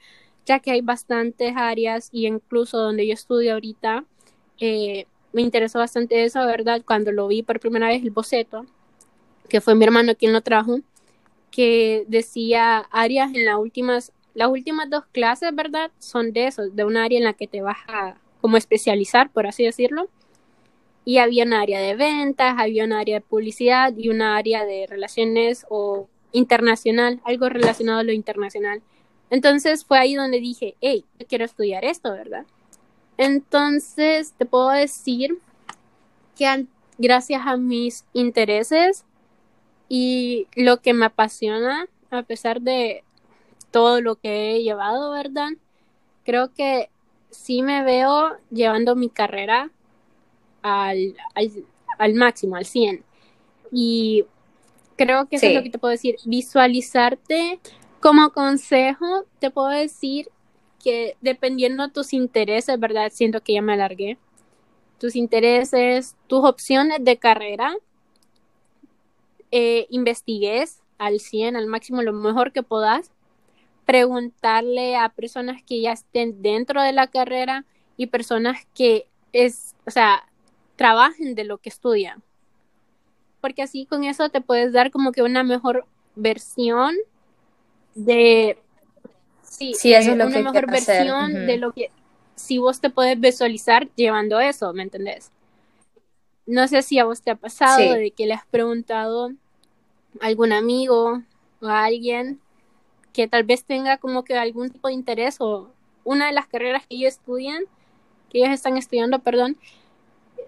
ya 0.46 0.60
que 0.60 0.70
hay 0.70 0.80
bastantes 0.80 1.54
áreas 1.56 2.08
y 2.12 2.26
incluso 2.26 2.78
donde 2.78 3.06
yo 3.06 3.12
estudio 3.12 3.54
ahorita, 3.54 4.04
eh, 4.60 5.06
me 5.32 5.42
interesó 5.42 5.80
bastante 5.80 6.24
eso, 6.24 6.38
¿verdad? 6.46 6.82
Cuando 6.86 7.12
lo 7.12 7.26
vi 7.26 7.42
por 7.42 7.60
primera 7.60 7.88
vez 7.88 8.02
el 8.02 8.10
boceto, 8.10 8.64
que 9.48 9.60
fue 9.60 9.74
mi 9.74 9.84
hermano 9.84 10.14
quien 10.14 10.32
lo 10.32 10.40
trajo, 10.40 10.80
que 11.50 12.04
decía 12.08 12.78
áreas 12.90 13.34
en 13.34 13.44
las 13.44 13.58
últimas, 13.58 14.12
las 14.34 14.48
últimas 14.48 14.88
dos 14.88 15.04
clases, 15.12 15.54
¿verdad? 15.54 15.90
Son 15.98 16.32
de 16.32 16.46
eso, 16.46 16.68
de 16.70 16.84
un 16.84 16.96
área 16.96 17.18
en 17.18 17.24
la 17.24 17.34
que 17.34 17.48
te 17.48 17.60
vas 17.60 17.78
a 17.88 18.16
como 18.40 18.56
especializar, 18.56 19.30
por 19.30 19.46
así 19.46 19.64
decirlo. 19.64 20.08
Y 21.06 21.18
había 21.18 21.44
un 21.44 21.54
área 21.54 21.80
de 21.80 21.94
ventas, 21.94 22.56
había 22.58 22.84
un 22.84 22.92
área 22.92 23.14
de 23.14 23.20
publicidad 23.22 23.96
y 23.96 24.10
una 24.10 24.36
área 24.36 24.66
de 24.66 24.86
relaciones 24.86 25.64
o 25.70 26.08
internacional, 26.32 27.22
algo 27.24 27.48
relacionado 27.48 28.00
a 28.00 28.04
lo 28.04 28.12
internacional. 28.12 28.82
Entonces 29.30 29.84
fue 29.84 29.98
ahí 29.98 30.14
donde 30.14 30.40
dije, 30.40 30.74
hey, 30.80 31.04
quiero 31.28 31.44
estudiar 31.44 31.84
esto, 31.84 32.12
¿verdad? 32.12 32.44
Entonces 33.16 34.34
te 34.36 34.44
puedo 34.44 34.68
decir 34.68 35.38
que 36.36 36.66
gracias 36.98 37.42
a 37.46 37.56
mis 37.56 38.04
intereses 38.12 39.04
y 39.88 40.48
lo 40.54 40.80
que 40.82 40.92
me 40.92 41.06
apasiona, 41.06 41.88
a 42.10 42.22
pesar 42.22 42.60
de 42.60 43.04
todo 43.70 44.00
lo 44.00 44.16
que 44.16 44.56
he 44.56 44.62
llevado, 44.62 45.12
¿verdad? 45.12 45.50
Creo 46.24 46.52
que 46.52 46.90
sí 47.30 47.62
me 47.62 47.82
veo 47.82 48.36
llevando 48.50 48.96
mi 48.96 49.08
carrera 49.08 49.70
al, 50.66 51.16
al, 51.98 52.14
máximo, 52.14 52.56
al 52.56 52.66
100. 52.66 53.04
Y 53.72 54.24
creo 54.96 55.28
que 55.28 55.36
eso 55.36 55.46
es 55.46 55.54
lo 55.54 55.62
que 55.62 55.70
te 55.70 55.78
puedo 55.78 55.92
decir. 55.92 56.16
Visualizarte 56.24 57.60
como 58.00 58.30
consejo, 58.30 59.24
te 59.38 59.50
puedo 59.50 59.68
decir 59.68 60.28
que 60.82 61.16
dependiendo 61.20 61.86
de 61.86 61.92
tus 61.92 62.12
intereses, 62.12 62.78
¿verdad? 62.78 63.10
Siento 63.12 63.40
que 63.42 63.54
ya 63.54 63.62
me 63.62 63.74
alargué. 63.74 64.18
Tus 64.98 65.14
intereses, 65.14 66.16
tus 66.26 66.44
opciones 66.44 66.98
de 67.04 67.18
carrera, 67.18 67.76
eh, 69.50 69.86
investigues 69.90 70.80
al 70.98 71.20
100, 71.20 71.56
al 71.56 71.66
máximo, 71.66 72.02
lo 72.02 72.12
mejor 72.12 72.52
que 72.52 72.62
puedas. 72.62 73.10
Preguntarle 73.84 74.96
a 74.96 75.10
personas 75.10 75.62
que 75.62 75.80
ya 75.80 75.92
estén 75.92 76.42
dentro 76.42 76.82
de 76.82 76.92
la 76.92 77.06
carrera 77.06 77.64
y 77.96 78.06
personas 78.06 78.66
que 78.74 79.06
es, 79.32 79.74
o 79.86 79.90
sea, 79.90 80.24
trabajen 80.76 81.34
de 81.34 81.44
lo 81.44 81.58
que 81.58 81.68
estudian. 81.68 82.22
Porque 83.40 83.62
así 83.62 83.86
con 83.86 84.04
eso 84.04 84.28
te 84.28 84.40
puedes 84.40 84.72
dar 84.72 84.90
como 84.90 85.12
que 85.12 85.22
una 85.22 85.42
mejor 85.42 85.86
versión 86.14 86.94
de 87.94 88.58
sí, 89.42 89.72
eso 89.94 90.12
es 90.12 90.16
lo 90.16 90.26
una 90.26 90.42
mejor 90.42 90.70
versión 90.70 91.46
de 91.46 91.56
lo 91.56 91.72
que 91.72 91.90
si 92.34 92.58
vos 92.58 92.80
te 92.80 92.90
puedes 92.90 93.18
visualizar 93.18 93.88
llevando 93.96 94.38
eso, 94.40 94.72
¿me 94.72 94.82
entendés? 94.82 95.30
No 96.44 96.68
sé 96.68 96.82
si 96.82 96.98
a 96.98 97.04
vos 97.04 97.22
te 97.22 97.30
ha 97.30 97.34
pasado 97.34 97.94
de 97.94 98.10
que 98.10 98.26
le 98.26 98.34
has 98.34 98.46
preguntado 98.46 99.30
a 100.20 100.26
algún 100.26 100.52
amigo 100.52 101.22
o 101.60 101.66
a 101.66 101.84
alguien 101.84 102.40
que 103.12 103.26
tal 103.26 103.44
vez 103.44 103.64
tenga 103.64 103.96
como 103.96 104.24
que 104.24 104.36
algún 104.36 104.70
tipo 104.70 104.88
de 104.88 104.94
interés 104.94 105.36
o 105.40 105.70
una 106.04 106.26
de 106.26 106.32
las 106.32 106.46
carreras 106.46 106.86
que 106.86 106.96
ellos 106.96 107.14
estudian, 107.14 107.64
que 108.30 108.38
ellos 108.38 108.50
están 108.50 108.76
estudiando, 108.76 109.18
perdón, 109.18 109.56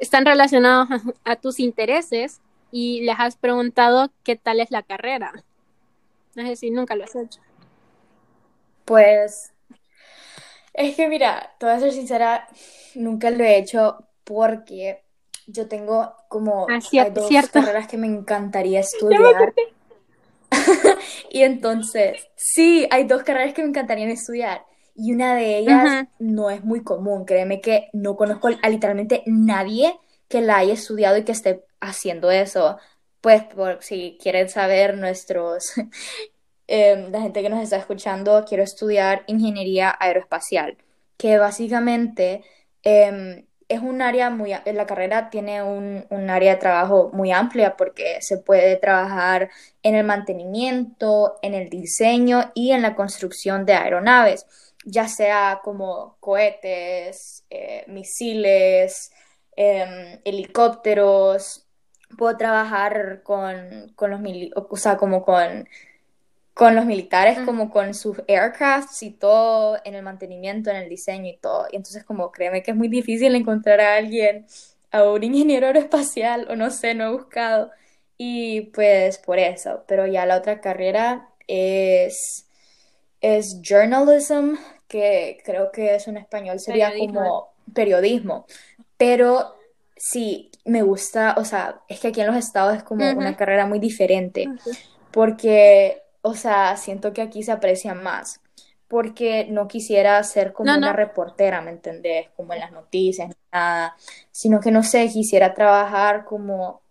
están 0.00 0.24
relacionados 0.24 0.88
a, 1.24 1.36
tus 1.36 1.60
intereses 1.60 2.40
y 2.70 3.02
les 3.02 3.16
has 3.18 3.36
preguntado 3.36 4.10
qué 4.24 4.36
tal 4.36 4.60
es 4.60 4.70
la 4.70 4.82
carrera. 4.82 5.32
No 6.34 6.46
sé 6.46 6.56
si 6.56 6.70
nunca 6.70 6.94
lo 6.94 7.04
has 7.04 7.14
hecho. 7.16 7.40
Pues 8.84 9.52
es 10.72 10.96
que 10.96 11.08
mira, 11.08 11.54
te 11.58 11.66
voy 11.66 11.74
a 11.74 11.80
ser 11.80 11.92
sincera, 11.92 12.46
nunca 12.94 13.30
lo 13.30 13.44
he 13.44 13.58
hecho 13.58 14.06
porque 14.24 15.02
yo 15.46 15.66
tengo 15.66 16.14
como 16.28 16.66
ah, 16.68 16.78
dos 17.10 17.30
carreras 17.50 17.88
que 17.88 17.96
me 17.96 18.06
encantaría 18.06 18.80
estudiar. 18.80 19.54
y 21.30 21.42
entonces, 21.42 22.28
sí, 22.36 22.86
hay 22.90 23.04
dos 23.04 23.22
carreras 23.22 23.54
que 23.54 23.62
me 23.62 23.68
encantaría 23.68 24.08
estudiar. 24.08 24.64
Y 25.00 25.12
una 25.12 25.36
de 25.36 25.58
ellas 25.58 26.08
no 26.18 26.50
es 26.50 26.64
muy 26.64 26.82
común. 26.82 27.24
Créeme 27.24 27.60
que 27.60 27.88
no 27.92 28.16
conozco 28.16 28.48
a 28.48 28.68
literalmente 28.68 29.22
nadie 29.26 29.96
que 30.26 30.40
la 30.40 30.56
haya 30.56 30.74
estudiado 30.74 31.16
y 31.16 31.22
que 31.22 31.30
esté 31.30 31.64
haciendo 31.80 32.32
eso. 32.32 32.78
Pues 33.20 33.44
por 33.44 33.80
si 33.80 34.18
quieren 34.20 34.48
saber 34.48 34.96
nuestros, 34.98 35.72
em, 36.66 37.12
la 37.12 37.20
gente 37.20 37.42
que 37.42 37.48
nos 37.48 37.62
está 37.62 37.76
escuchando, 37.76 38.44
quiero 38.44 38.64
estudiar 38.64 39.22
ingeniería 39.28 39.96
aeroespacial, 40.00 40.76
que 41.16 41.38
básicamente 41.38 42.42
em, 42.82 43.46
es 43.68 43.80
un 43.80 44.02
área 44.02 44.30
muy, 44.30 44.50
la 44.50 44.86
carrera 44.86 45.30
tiene 45.30 45.62
un, 45.62 46.06
un, 46.10 46.30
área 46.30 46.54
de 46.54 46.60
trabajo 46.60 47.10
muy 47.12 47.30
amplia 47.30 47.76
porque 47.76 48.20
se 48.20 48.38
puede 48.38 48.76
trabajar 48.76 49.50
en 49.84 49.94
el 49.94 50.04
mantenimiento, 50.04 51.38
en 51.42 51.54
el 51.54 51.68
diseño 51.68 52.50
y 52.54 52.72
en 52.72 52.82
la 52.82 52.96
construcción 52.96 53.64
de 53.66 53.74
aeronaves, 53.74 54.46
ya 54.84 55.08
sea 55.08 55.60
como 55.64 56.16
cohetes, 56.20 57.44
eh, 57.50 57.84
misiles, 57.88 59.10
em, 59.56 60.20
helicópteros. 60.24 61.66
Puedo 62.16 62.36
trabajar 62.36 63.22
con, 63.22 63.92
con 63.96 64.10
los, 64.10 64.20
o 64.54 64.76
sea, 64.76 64.96
como 64.96 65.24
con 65.24 65.68
con 66.58 66.74
los 66.74 66.86
militares, 66.86 67.38
como 67.44 67.70
con 67.70 67.94
sus 67.94 68.20
aircrafts 68.26 69.04
y 69.04 69.12
todo, 69.12 69.78
en 69.84 69.94
el 69.94 70.02
mantenimiento, 70.02 70.70
en 70.70 70.76
el 70.78 70.88
diseño 70.88 71.30
y 71.30 71.36
todo. 71.36 71.68
Y 71.70 71.76
entonces, 71.76 72.02
como 72.02 72.32
créeme 72.32 72.64
que 72.64 72.72
es 72.72 72.76
muy 72.76 72.88
difícil 72.88 73.36
encontrar 73.36 73.80
a 73.80 73.94
alguien, 73.94 74.44
a 74.90 75.04
un 75.04 75.22
ingeniero 75.22 75.66
aeroespacial, 75.68 76.48
o 76.50 76.56
no 76.56 76.70
sé, 76.72 76.94
no 76.96 77.04
he 77.04 77.12
buscado. 77.12 77.70
Y 78.16 78.62
pues 78.72 79.18
por 79.18 79.38
eso. 79.38 79.84
Pero 79.86 80.08
ya 80.08 80.26
la 80.26 80.36
otra 80.36 80.60
carrera 80.60 81.28
es, 81.46 82.47
es 83.20 83.60
journalism, 83.62 84.54
que 84.86 85.38
creo 85.44 85.70
que 85.72 85.94
es 85.94 86.08
en 86.08 86.16
español 86.16 86.60
sería 86.60 86.92
como 86.96 87.52
periodismo. 87.74 88.46
Pero 88.96 89.56
sí, 89.96 90.50
me 90.64 90.82
gusta, 90.82 91.34
o 91.38 91.44
sea, 91.44 91.80
es 91.88 92.00
que 92.00 92.08
aquí 92.08 92.20
en 92.20 92.28
los 92.28 92.36
estados 92.36 92.76
es 92.76 92.82
como 92.82 93.08
una 93.10 93.36
carrera 93.36 93.66
muy 93.66 93.78
diferente. 93.78 94.48
Porque 95.10 96.02
o 96.22 96.34
sea, 96.34 96.76
siento 96.76 97.12
que 97.12 97.22
aquí 97.22 97.42
se 97.42 97.52
aprecia 97.52 97.94
más, 97.94 98.40
porque 98.86 99.46
no 99.48 99.68
quisiera 99.68 100.22
ser 100.24 100.52
como 100.52 100.74
una 100.74 100.92
reportera, 100.92 101.60
¿me 101.60 101.70
entendés? 101.70 102.28
Como 102.36 102.52
en 102.52 102.60
las 102.60 102.72
noticias, 102.72 103.34
nada, 103.52 103.96
sino 104.30 104.60
que 104.60 104.70
no 104.70 104.82
sé, 104.82 105.08
quisiera 105.08 105.54
trabajar 105.54 106.24
como 106.24 106.82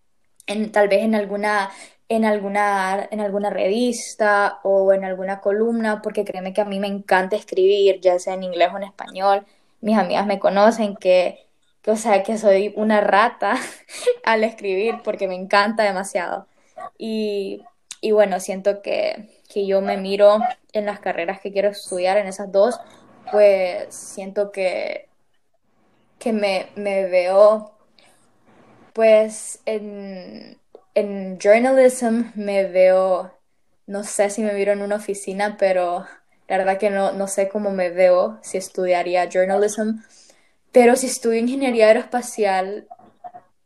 en, 0.46 0.72
tal 0.72 0.88
vez 0.88 1.04
en 1.04 1.16
alguna, 1.16 1.70
en 2.10 2.26
alguna, 2.26 3.08
en 3.12 3.20
alguna 3.22 3.50
revista 3.50 4.60
o 4.64 4.94
en 4.94 5.04
alguna 5.06 5.42
columna, 5.42 6.02
porque 6.02 6.26
créeme 6.26 6.54
que 6.54 6.62
a 6.62 6.66
mí 6.66 6.80
me 6.80 6.88
encanta 6.88 7.36
escribir, 7.36 8.00
ya 8.02 8.20
sea 8.20 8.34
en 8.36 8.44
inglés 8.44 8.70
o 8.74 8.78
en 8.78 8.84
español. 8.84 9.46
Mis 9.82 9.98
amigas 9.98 10.26
me 10.26 10.40
conocen 10.40 10.96
que, 10.96 11.48
que 11.82 11.92
o 11.92 11.96
sea, 11.98 12.24
que 12.24 12.38
soy 12.38 12.74
una 12.76 13.02
rata 13.02 13.56
al 14.24 14.44
escribir 14.44 15.02
porque 15.04 15.28
me 15.28 15.36
encanta 15.36 15.84
demasiado. 15.84 16.48
Y 16.98 17.64
y 18.02 18.12
bueno, 18.12 18.40
siento 18.40 18.82
que, 18.82 19.30
yo 19.56 19.82
me 19.82 19.98
miro 19.98 20.40
en 20.74 20.86
las 20.86 21.00
carreras 21.00 21.42
que 21.42 21.52
quiero 21.52 21.70
estudiar, 21.70 22.18
en 22.18 22.28
esas 22.28 22.52
dos, 22.52 22.80
pues 23.32 23.94
siento 23.96 24.52
que, 24.52 25.10
que 26.20 26.32
me, 26.32 26.70
veo, 26.76 27.74
pues 28.94 29.62
en, 29.66 30.60
en 30.98 31.38
journalism 31.38 32.32
me 32.34 32.66
veo, 32.66 33.32
no 33.86 34.04
sé 34.04 34.32
si 34.32 34.42
me 34.42 34.54
miro 34.54 34.72
en 34.72 34.82
una 34.82 34.96
oficina, 34.96 35.56
pero 35.60 36.08
la 36.48 36.58
verdad 36.58 36.80
que 36.80 36.90
no, 36.90 37.12
no 37.12 37.28
sé 37.28 37.50
cómo 37.50 37.70
me 37.70 37.92
veo 37.92 38.40
si 38.42 38.58
estudiaría 38.58 39.30
journalism, 39.30 40.00
pero 40.72 40.96
si 40.96 41.06
estudio 41.06 41.38
ingeniería 41.38 41.86
aeroespacial, 41.88 42.88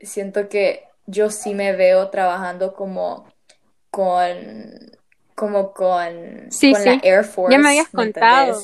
siento 0.01 0.49
que 0.49 0.83
yo 1.05 1.29
sí 1.29 1.53
me 1.53 1.71
veo 1.71 2.09
trabajando 2.09 2.73
como 2.73 3.25
con 3.89 4.91
como 5.33 5.73
con, 5.73 6.49
la 6.49 6.99
Air 7.01 7.23
Force. 7.23 7.51
Ya 7.51 7.59
me 7.59 7.69
habías 7.69 7.87
contado. 7.87 8.61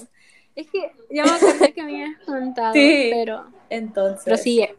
Es 0.56 0.67
que 0.69 0.91
ya 1.10 1.23
me 1.23 1.32
acordé 1.32 1.73
que 1.73 1.84
me 1.84 2.03
habías 2.03 2.19
contado, 2.25 2.73
pero 2.73 3.45
entonces 3.69 4.25
prosigue. 4.25 4.75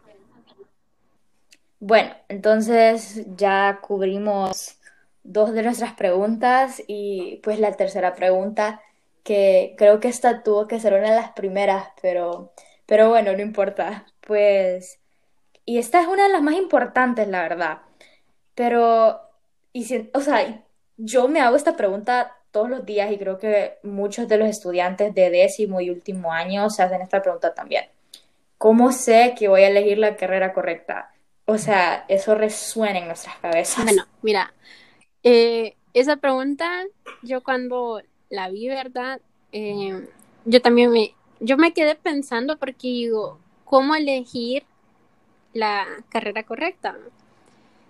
Bueno, 1.80 2.10
entonces 2.28 3.24
ya 3.36 3.78
cubrimos 3.82 4.78
dos 5.22 5.52
de 5.52 5.62
nuestras 5.62 5.92
preguntas 5.94 6.82
y 6.88 7.40
pues 7.44 7.60
la 7.60 7.72
tercera 7.72 8.14
pregunta 8.14 8.82
que 9.22 9.74
creo 9.78 10.00
que 10.00 10.08
esta 10.08 10.42
tuvo 10.42 10.66
que 10.66 10.80
ser 10.80 10.94
una 10.94 11.10
de 11.10 11.16
las 11.16 11.32
primeras, 11.32 11.88
pero 12.02 12.52
pero 12.86 13.10
bueno, 13.10 13.32
no 13.32 13.42
importa. 13.42 14.06
Pues 14.26 15.00
y 15.66 15.78
esta 15.78 16.00
es 16.00 16.08
una 16.08 16.24
de 16.24 16.32
las 16.32 16.42
más 16.42 16.56
importantes, 16.56 17.28
la 17.28 17.42
verdad. 17.42 17.78
Pero 18.54 19.20
y 19.72 19.84
o 20.14 20.20
sea, 20.20 20.64
yo 20.96 21.28
me 21.28 21.40
hago 21.40 21.56
esta 21.56 21.76
pregunta 21.76 22.36
todos 22.50 22.70
los 22.70 22.86
días 22.86 23.12
y 23.12 23.18
creo 23.18 23.38
que 23.38 23.78
muchos 23.82 24.28
de 24.28 24.38
los 24.38 24.48
estudiantes 24.48 25.14
de 25.14 25.30
décimo 25.30 25.80
y 25.80 25.90
último 25.90 26.32
año 26.32 26.70
se 26.70 26.82
hacen 26.82 27.02
esta 27.02 27.22
pregunta 27.22 27.54
también. 27.54 27.86
¿Cómo 28.58 28.92
sé 28.92 29.34
que 29.38 29.48
voy 29.48 29.62
a 29.62 29.68
elegir 29.68 29.98
la 29.98 30.16
carrera 30.16 30.52
correcta? 30.52 31.12
O 31.50 31.56
sea, 31.56 32.04
eso 32.08 32.34
resuena 32.34 32.98
en 32.98 33.06
nuestras 33.06 33.38
cabezas. 33.38 33.82
Bueno, 33.82 34.06
mira, 34.20 34.52
eh, 35.22 35.76
esa 35.94 36.16
pregunta, 36.16 36.84
yo 37.22 37.42
cuando 37.42 38.02
la 38.28 38.50
vi, 38.50 38.68
¿verdad? 38.68 39.22
Eh, 39.52 40.06
yo 40.44 40.60
también 40.60 40.90
me, 40.90 41.14
yo 41.40 41.56
me 41.56 41.72
quedé 41.72 41.94
pensando 41.94 42.58
porque 42.58 42.88
digo, 42.88 43.38
¿cómo 43.64 43.94
elegir 43.94 44.64
la 45.54 45.86
carrera 46.10 46.42
correcta? 46.42 46.98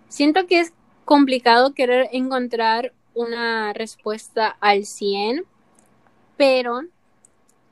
Siento 0.09 0.47
que 0.47 0.61
es 0.61 0.73
complicado 1.05 1.75
querer 1.75 2.11
encontrar 2.13 2.93
una 3.13 3.73
respuesta 3.73 4.57
al 4.61 4.85
100, 4.85 5.45
pero 6.37 6.83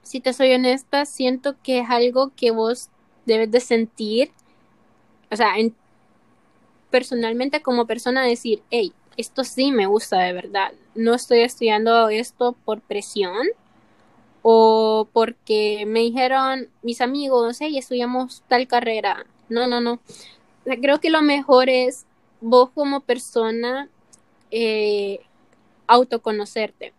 si 0.03 0.18
te 0.18 0.33
soy 0.33 0.53
honesta, 0.53 1.05
siento 1.05 1.55
que 1.62 1.79
es 1.79 1.90
algo 1.90 2.33
que 2.35 2.51
vos 2.51 2.90
debes 3.25 3.53
de 3.53 3.61
sentir, 3.61 4.33
o 5.30 5.36
sea, 5.36 5.54
personalmente 6.90 7.62
como 7.62 7.86
persona 7.86 8.24
decir, 8.24 8.62
hey, 8.70 8.92
esto 9.16 9.44
sí 9.44 9.72
me 9.72 9.86
gusta 9.86 10.18
de 10.18 10.32
verdad, 10.32 10.72
no 10.94 11.14
estoy 11.14 11.40
estudiando 11.40 12.08
esto 12.08 12.54
por 12.64 12.80
presión 12.80 13.46
o 14.42 15.08
porque 15.12 15.84
me 15.86 16.00
dijeron 16.00 16.68
mis 16.82 17.00
amigos, 17.00 17.56
hey, 17.60 17.78
estudiamos 17.78 18.44
tal 18.46 18.68
carrera. 18.68 19.26
No, 19.48 19.66
no, 19.66 19.80
no. 19.80 19.98
Creo 20.64 21.00
que 21.00 21.10
lo 21.10 21.20
mejor 21.20 21.68
es 21.68 22.06
vos 22.40 22.70
como 22.70 23.00
persona 23.00 23.88
eh, 24.52 25.18
autoconocerte. 25.88 26.92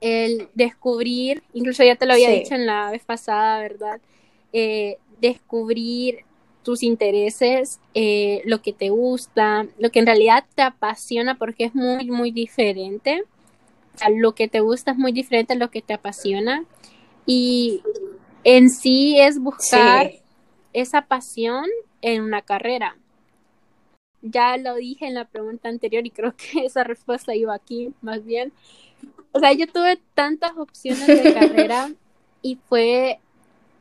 El 0.00 0.48
descubrir, 0.54 1.42
incluso 1.52 1.84
ya 1.84 1.96
te 1.96 2.06
lo 2.06 2.14
había 2.14 2.30
dicho 2.30 2.54
en 2.54 2.66
la 2.66 2.90
vez 2.90 3.04
pasada, 3.04 3.60
¿verdad? 3.60 4.00
Eh, 4.54 4.96
descubrir 5.20 6.24
tus 6.66 6.82
intereses, 6.82 7.78
eh, 7.94 8.42
lo 8.44 8.60
que 8.60 8.72
te 8.72 8.90
gusta, 8.90 9.68
lo 9.78 9.92
que 9.92 10.00
en 10.00 10.06
realidad 10.06 10.44
te 10.56 10.62
apasiona, 10.62 11.38
porque 11.38 11.66
es 11.66 11.76
muy, 11.76 12.10
muy 12.10 12.32
diferente. 12.32 13.22
O 13.94 13.98
sea, 13.98 14.08
lo 14.10 14.34
que 14.34 14.48
te 14.48 14.58
gusta 14.58 14.90
es 14.90 14.98
muy 14.98 15.12
diferente 15.12 15.52
a 15.52 15.56
lo 15.56 15.70
que 15.70 15.80
te 15.80 15.94
apasiona. 15.94 16.64
Y 17.24 17.82
en 18.42 18.70
sí 18.70 19.16
es 19.16 19.38
buscar 19.38 20.10
esa 20.72 21.02
pasión 21.02 21.66
en 22.02 22.22
una 22.22 22.42
carrera 22.42 22.96
ya 24.30 24.56
lo 24.56 24.74
dije 24.74 25.06
en 25.06 25.14
la 25.14 25.24
pregunta 25.24 25.68
anterior 25.68 26.04
y 26.04 26.10
creo 26.10 26.34
que 26.36 26.64
esa 26.66 26.82
respuesta 26.82 27.34
iba 27.36 27.54
aquí 27.54 27.92
más 28.02 28.24
bien. 28.24 28.52
O 29.30 29.38
sea, 29.38 29.52
yo 29.52 29.66
tuve 29.66 30.00
tantas 30.14 30.56
opciones 30.56 31.06
de 31.06 31.32
carrera 31.32 31.90
y 32.42 32.58
fue 32.68 33.20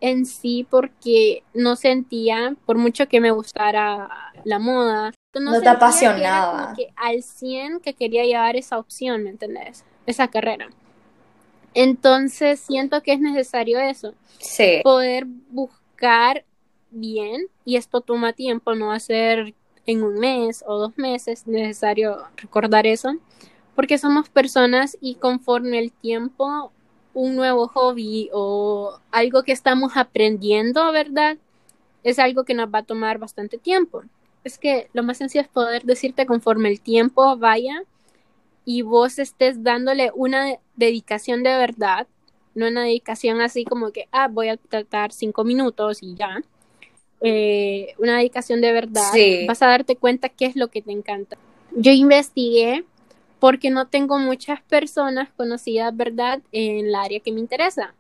en 0.01 0.25
sí 0.25 0.65
porque 0.69 1.43
no 1.53 1.75
sentía, 1.75 2.55
por 2.65 2.77
mucho 2.77 3.07
que 3.07 3.21
me 3.21 3.31
gustara 3.31 4.09
la 4.43 4.59
moda, 4.59 5.13
no, 5.39 5.61
te 5.61 5.69
apasionaba. 5.69 6.73
Que, 6.75 6.93
al 6.95 7.23
100 7.23 7.79
que 7.79 7.93
quería 7.93 8.23
llevar 8.23 8.55
esa 8.55 8.79
opción, 8.79 9.23
¿me 9.23 9.29
entendés? 9.29 9.83
Esa 10.05 10.27
carrera. 10.27 10.69
Entonces 11.73 12.59
siento 12.61 13.03
que 13.03 13.13
es 13.13 13.19
necesario 13.19 13.79
eso. 13.79 14.13
Sí. 14.39 14.79
Poder 14.83 15.25
buscar 15.25 16.45
bien 16.89 17.47
y 17.65 17.75
esto 17.75 18.01
toma 18.01 18.33
tiempo, 18.33 18.75
no 18.75 18.91
hacer 18.91 19.53
en 19.85 20.03
un 20.03 20.19
mes 20.19 20.63
o 20.65 20.77
dos 20.77 20.97
meses, 20.97 21.45
necesario 21.45 22.17
recordar 22.37 22.87
eso, 22.87 23.15
porque 23.75 23.97
somos 23.97 24.29
personas 24.29 24.97
y 25.01 25.15
conforme 25.15 25.79
el 25.79 25.91
tiempo, 25.91 26.71
un 27.15 27.35
nuevo 27.35 27.67
hobby 27.69 28.29
o 28.33 28.99
algo 29.09 29.41
que 29.43 29.53
estamos 29.53 29.93
aprendiendo, 29.95 30.91
¿verdad? 30.91 31.37
Es 32.03 32.19
algo 32.19 32.43
que 32.43 32.53
nos 32.53 32.67
va 32.67 32.79
a 32.79 32.83
tomar 32.83 33.17
bastante 33.17 33.57
tiempo. 33.57 34.03
Es 34.43 34.59
que 34.59 34.89
lo 34.93 35.01
más 35.01 35.17
sencillo 35.17 35.41
es 35.41 35.47
poder 35.47 35.83
decirte 35.83 36.25
conforme 36.27 36.69
el 36.69 36.81
tiempo 36.81 37.37
vaya 37.37 37.81
y 38.65 38.81
vos 38.81 39.17
estés 39.17 39.63
dándole 39.63 40.11
una 40.13 40.57
dedicación 40.75 41.41
de 41.41 41.57
verdad, 41.57 42.05
no 42.53 42.67
una 42.67 42.83
dedicación 42.83 43.39
así 43.41 43.63
como 43.63 43.91
que, 43.91 44.07
ah, 44.11 44.27
voy 44.27 44.49
a 44.49 44.57
tratar 44.57 45.13
cinco 45.13 45.45
minutos 45.45 46.03
y 46.03 46.15
ya, 46.15 46.43
eh, 47.21 47.95
una 47.97 48.17
dedicación 48.17 48.59
de 48.59 48.73
verdad, 48.73 49.11
vas 49.47 49.61
a 49.61 49.67
darte 49.67 49.95
cuenta 49.95 50.29
qué 50.29 50.45
es 50.47 50.55
lo 50.57 50.67
que 50.67 50.81
te 50.81 50.91
encanta. 50.91 51.37
Yo 51.71 51.91
investigué 51.91 52.83
porque 53.45 53.69
no 53.69 53.85
tengo 53.85 54.17
muchas 54.17 54.59
personas 54.63 55.29
conocidas, 55.37 55.95
¿verdad?, 55.95 56.41
en 56.51 56.87
el 56.87 56.95
área 56.95 57.19
que 57.19 57.31
me 57.31 57.39
interesa. 57.39 57.93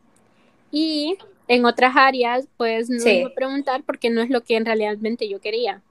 Y 0.71 1.19
en 1.47 1.65
otras 1.65 1.95
áreas, 1.95 2.47
pues 2.57 2.89
no 2.89 3.03
voy 3.03 3.21
a 3.21 3.29
preguntar 3.29 3.83
porque 3.83 4.09
no 4.09 4.23
es 4.23 4.31
lo 4.31 4.41
que 4.41 4.55
en 4.55 4.65
realmente 4.65 5.29
yo 5.29 5.39
quería. 5.39 5.83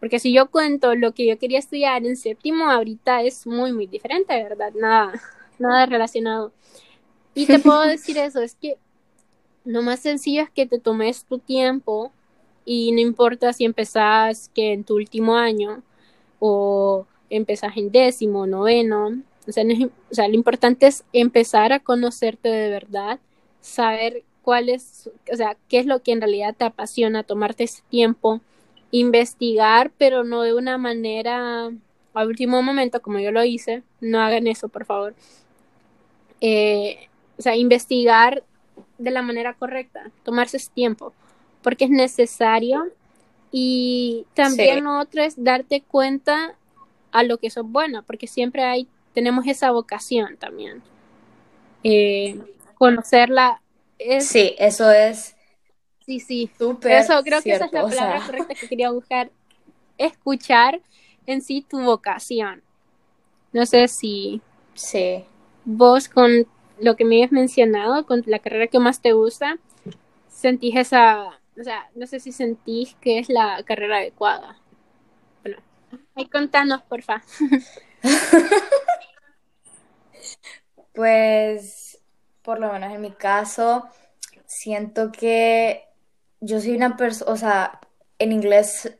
Porque 0.00 0.18
si 0.18 0.32
yo 0.32 0.50
cuento 0.50 0.96
lo 0.96 1.12
que 1.12 1.24
yo 1.24 1.38
quería 1.38 1.60
estudiar 1.60 2.04
en 2.04 2.16
séptimo, 2.16 2.68
ahorita 2.68 3.22
es 3.22 3.46
muy, 3.46 3.72
muy 3.72 3.86
diferente, 3.86 4.42
¿verdad? 4.42 4.72
Nada, 4.74 5.22
nada 5.60 5.86
relacionado. 5.86 6.50
Y 7.32 7.46
te 7.46 7.60
puedo 7.60 7.82
decir 7.86 8.18
eso, 8.18 8.42
es 8.42 8.56
que 8.56 8.76
lo 9.64 9.82
más 9.82 10.00
sencillo 10.00 10.42
es 10.42 10.50
que 10.50 10.66
te 10.66 10.80
tomes 10.80 11.26
tu 11.26 11.38
tiempo 11.38 12.10
y 12.64 12.90
no 12.90 12.98
importa 12.98 13.52
si 13.52 13.66
empezás 13.66 14.50
que 14.52 14.72
en 14.72 14.82
tu 14.82 14.96
último 14.96 15.36
año 15.36 15.80
o 16.40 17.06
empezás 17.36 17.76
en 17.76 17.90
décimo, 17.90 18.46
noveno, 18.46 19.22
o 19.46 19.52
sea, 19.52 19.64
o 20.10 20.14
sea, 20.14 20.28
lo 20.28 20.34
importante 20.34 20.86
es 20.86 21.04
empezar 21.12 21.72
a 21.72 21.80
conocerte 21.80 22.48
de 22.48 22.70
verdad, 22.70 23.18
saber 23.60 24.22
cuál 24.42 24.68
es, 24.68 25.10
o 25.32 25.36
sea, 25.36 25.56
qué 25.68 25.78
es 25.78 25.86
lo 25.86 26.02
que 26.02 26.12
en 26.12 26.20
realidad 26.20 26.54
te 26.56 26.64
apasiona, 26.64 27.22
tomarte 27.22 27.64
ese 27.64 27.82
tiempo, 27.90 28.40
investigar, 28.90 29.90
pero 29.98 30.24
no 30.24 30.42
de 30.42 30.54
una 30.54 30.78
manera 30.78 31.70
al 32.14 32.28
último 32.28 32.62
momento, 32.62 33.02
como 33.02 33.18
yo 33.18 33.32
lo 33.32 33.44
hice, 33.44 33.82
no 34.00 34.20
hagan 34.20 34.46
eso, 34.46 34.68
por 34.68 34.84
favor. 34.84 35.14
Eh, 36.40 37.08
o 37.38 37.42
sea, 37.42 37.56
investigar 37.56 38.44
de 38.98 39.10
la 39.10 39.22
manera 39.22 39.54
correcta, 39.54 40.10
tomarse 40.22 40.58
ese 40.58 40.70
tiempo 40.72 41.12
porque 41.64 41.86
es 41.86 41.90
necesario. 41.90 42.92
Y 43.50 44.26
también 44.34 44.86
otro 44.86 45.22
es 45.22 45.42
darte 45.42 45.80
cuenta 45.80 46.54
a 47.14 47.22
lo 47.22 47.38
que 47.38 47.48
sos 47.48 47.64
buena, 47.64 48.02
porque 48.02 48.26
siempre 48.26 48.64
hay, 48.64 48.88
tenemos 49.14 49.46
esa 49.46 49.70
vocación 49.70 50.36
también. 50.36 50.82
Eh, 51.84 52.38
conocerla 52.74 53.62
es... 53.98 54.26
Sí, 54.26 54.54
eso 54.58 54.90
es... 54.90 55.36
Sí, 56.04 56.20
sí. 56.20 56.50
Súper 56.58 56.92
Eso 56.92 57.22
creo 57.22 57.40
que 57.40 57.52
esa 57.52 57.66
es 57.66 57.72
la 57.72 57.82
palabra 57.82 58.20
correcta 58.26 58.54
que 58.54 58.68
quería 58.68 58.90
buscar. 58.90 59.30
Escuchar 59.96 60.82
en 61.24 61.40
sí 61.40 61.64
tu 61.66 61.80
vocación. 61.80 62.62
No 63.52 63.64
sé 63.64 63.88
si... 63.88 64.42
Sí. 64.74 65.24
Vos 65.64 66.08
con 66.08 66.46
lo 66.80 66.96
que 66.96 67.04
me 67.04 67.14
habías 67.14 67.32
mencionado, 67.32 68.04
con 68.04 68.22
la 68.26 68.40
carrera 68.40 68.66
que 68.66 68.80
más 68.80 69.00
te 69.00 69.12
gusta, 69.12 69.58
sentís 70.28 70.76
esa 70.76 71.38
o 71.58 71.62
sea, 71.62 71.88
no 71.94 72.06
sé 72.06 72.18
si 72.18 72.32
sentís 72.32 72.96
que 73.00 73.18
es 73.18 73.28
la 73.28 73.62
carrera 73.64 73.98
adecuada. 73.98 74.58
Ahí 76.14 76.28
contanos, 76.28 76.82
porfa. 76.82 77.22
pues, 80.92 81.98
por 82.42 82.60
lo 82.60 82.72
menos 82.72 82.92
en 82.92 83.00
mi 83.00 83.12
caso, 83.12 83.88
siento 84.46 85.12
que 85.12 85.84
yo 86.40 86.60
soy 86.60 86.76
una 86.76 86.96
persona, 86.96 87.32
o 87.32 87.36
sea, 87.36 87.80
en 88.18 88.32
inglés 88.32 88.96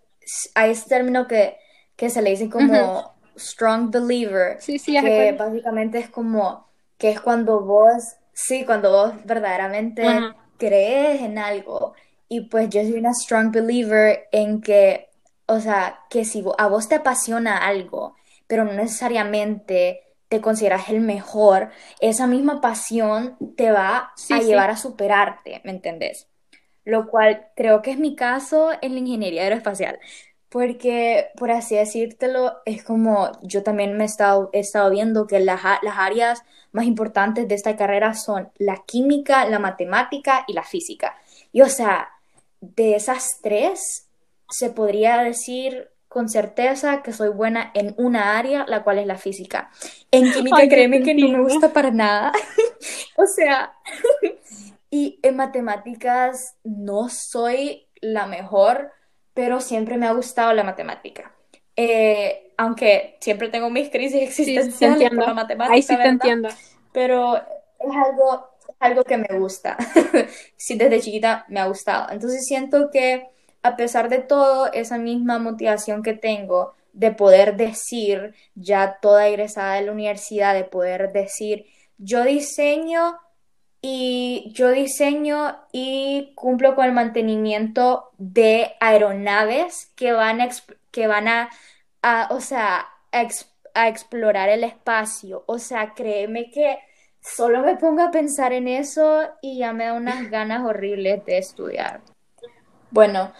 hay 0.55 0.71
este 0.71 0.89
término 0.89 1.27
que, 1.27 1.57
se 1.97 2.23
le 2.23 2.31
dice 2.31 2.51
como 2.51 3.15
strong 3.37 3.91
believer, 3.91 4.61
sí, 4.61 4.79
sí, 4.79 4.99
que 5.01 5.33
básicamente 5.33 5.99
es 5.99 6.11
como 6.11 6.69
que 6.99 7.11
es 7.11 7.21
cuando 7.21 7.61
vos, 7.61 8.17
sí, 8.33 8.65
cuando 8.65 8.91
vos 8.91 9.13
verdaderamente 9.25 10.07
crees 10.59 11.23
en 11.23 11.39
algo. 11.39 11.95
Y 12.29 12.43
pues 12.43 12.69
yo 12.71 12.83
soy 12.83 12.95
una 12.95 13.15
strong 13.15 13.53
believer 13.53 14.29
en 14.33 14.61
que, 14.61 15.11
o 15.47 15.61
sea, 15.61 16.01
que 16.11 16.25
si 16.25 16.45
a 16.59 16.67
vos 16.67 16.89
te 16.89 16.97
apasiona 16.97 17.59
algo, 17.59 18.17
pero 18.47 18.65
no 18.65 18.73
necesariamente 18.73 20.03
te 20.29 20.41
consideras 20.41 20.89
el 20.89 21.01
mejor, 21.01 21.71
esa 22.01 22.27
misma 22.27 22.61
pasión 22.61 23.37
te 23.57 23.71
va 23.71 24.13
a 24.31 24.39
llevar 24.41 24.71
a 24.71 24.77
superarte, 24.77 25.61
¿me 25.65 25.71
entendés? 25.71 26.29
Lo 26.85 27.09
cual 27.09 27.49
creo 27.57 27.83
que 27.83 27.93
es 27.93 27.99
mi 27.99 28.17
caso 28.17 28.71
en 28.83 28.95
la 28.95 28.99
ingeniería 29.01 29.43
aeroespacial. 29.43 29.99
Porque, 30.49 31.29
por 31.37 31.51
así 31.51 31.75
decírtelo, 31.75 32.59
es 32.65 32.85
como 32.85 33.33
yo 33.43 33.63
también 33.63 33.97
me 33.97 34.05
he 34.05 34.07
estado, 34.07 34.51
he 34.53 34.61
estado 34.61 34.91
viendo 34.91 35.27
que 35.27 35.41
las, 35.41 35.63
las 35.83 35.99
áreas 35.99 36.43
más 36.73 36.85
importantes 36.85 37.49
de 37.49 37.55
esta 37.55 37.77
carrera 37.77 38.15
son 38.15 38.51
la 38.59 38.85
química, 38.87 39.47
la 39.47 39.59
matemática 39.59 40.45
y 40.47 40.53
la 40.53 40.63
física. 40.63 41.17
Y 41.53 41.63
o 41.63 41.69
sea, 41.69 42.09
de 42.61 42.95
esas 42.95 43.39
tres, 43.43 44.04
se 44.57 44.71
podría 44.71 45.19
decir 45.19 45.91
con 46.07 46.29
certeza 46.29 47.03
que 47.03 47.13
soy 47.13 47.31
buena 47.31 47.73
en 47.75 47.93
una 47.99 48.39
área, 48.39 48.65
la 48.69 48.85
cual 48.85 49.01
es 49.01 49.07
la 49.07 49.19
física. 49.19 49.73
En 50.13 50.31
química, 50.33 50.69
créeme 50.69 51.03
que 51.03 51.13
no 51.13 51.29
me 51.29 51.43
gusta 51.43 51.73
para 51.73 51.91
nada. 51.91 52.31
o 53.17 53.27
sea, 53.27 53.73
y 54.91 55.19
en 55.25 55.35
matemáticas 55.35 56.55
no 56.63 57.09
soy 57.09 57.89
la 58.01 58.27
mejor, 58.27 58.93
pero 59.35 59.61
siempre 59.61 59.97
me 59.97 60.07
ha 60.07 60.13
gustado 60.13 60.53
la 60.53 60.63
matemática. 60.63 61.33
Eh, 61.75 62.53
aunque 62.59 63.19
siempre 63.21 63.49
tengo 63.49 63.69
mis 63.71 63.91
crisis 63.91 64.23
existenciales 64.23 65.11
por 65.11 65.27
la 65.27 65.35
matemática, 65.35 65.75
Ahí 65.75 65.83
sí 65.83 65.97
te 65.97 66.05
entiendo. 66.05 66.49
Pero 66.93 67.39
es 67.39 67.97
algo, 68.07 68.51
algo 68.79 69.03
que 69.03 69.17
me 69.17 69.37
gusta. 69.37 69.77
sí, 70.57 70.79
desde 70.79 71.01
chiquita 71.01 71.45
me 71.49 71.59
ha 71.59 71.67
gustado. 71.67 72.13
Entonces 72.13 72.47
siento 72.47 72.89
que 72.93 73.34
a 73.65 73.77
pesar 73.77 74.09
de 74.11 74.21
todo, 74.21 74.73
esa 74.73 74.99
misma 74.99 75.39
motivación 75.39 76.03
que 76.03 76.13
tengo 76.15 76.75
de 76.93 77.13
poder 77.13 77.57
decir, 77.57 78.35
ya 78.55 78.99
toda 79.01 79.27
egresada 79.27 79.75
de 79.75 79.83
la 79.87 79.93
universidad, 79.93 80.55
de 80.55 80.65
poder 80.65 81.13
decir, 81.13 81.67
yo 81.99 82.25
diseño 82.25 83.19
y 83.81 84.53
yo 84.55 84.71
diseño 84.71 85.59
y 85.73 86.33
cumplo 86.37 86.75
con 86.75 86.85
el 86.85 86.93
mantenimiento 86.93 88.11
de 88.19 88.73
aeronaves 88.81 89.93
que 89.97 90.13
van 90.13 90.43
a, 90.43 90.49
que 90.91 91.07
van 91.07 91.29
a, 91.29 91.51
o 92.31 92.41
sea, 92.41 92.87
a, 93.13 93.89
explorar 93.89 94.51
el 94.51 94.65
espacio. 94.65 95.45
O 95.47 95.59
sea, 95.59 95.95
créeme 95.95 96.51
que 96.51 96.79
solo 97.21 97.63
me 97.63 97.77
pongo 97.77 98.03
a 98.03 98.11
pensar 98.11 98.53
en 98.53 98.69
eso 98.69 99.23
y 99.41 99.59
ya 99.59 99.73
me 99.73 99.87
da 99.87 99.95
unas 99.95 100.31
ganas 100.31 100.65
horribles 100.65 101.25
de 101.25 101.39
estudiar. 101.39 102.03
Bueno, 102.95 103.33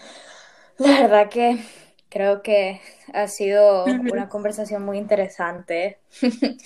la 0.79 0.99
verdad 0.99 1.29
que 1.29 1.63
creo 2.09 2.41
que 2.41 2.81
ha 3.13 3.29
sido 3.29 3.85
una 3.85 4.27
conversación 4.27 4.83
muy 4.83 4.97
interesante. 4.97 5.99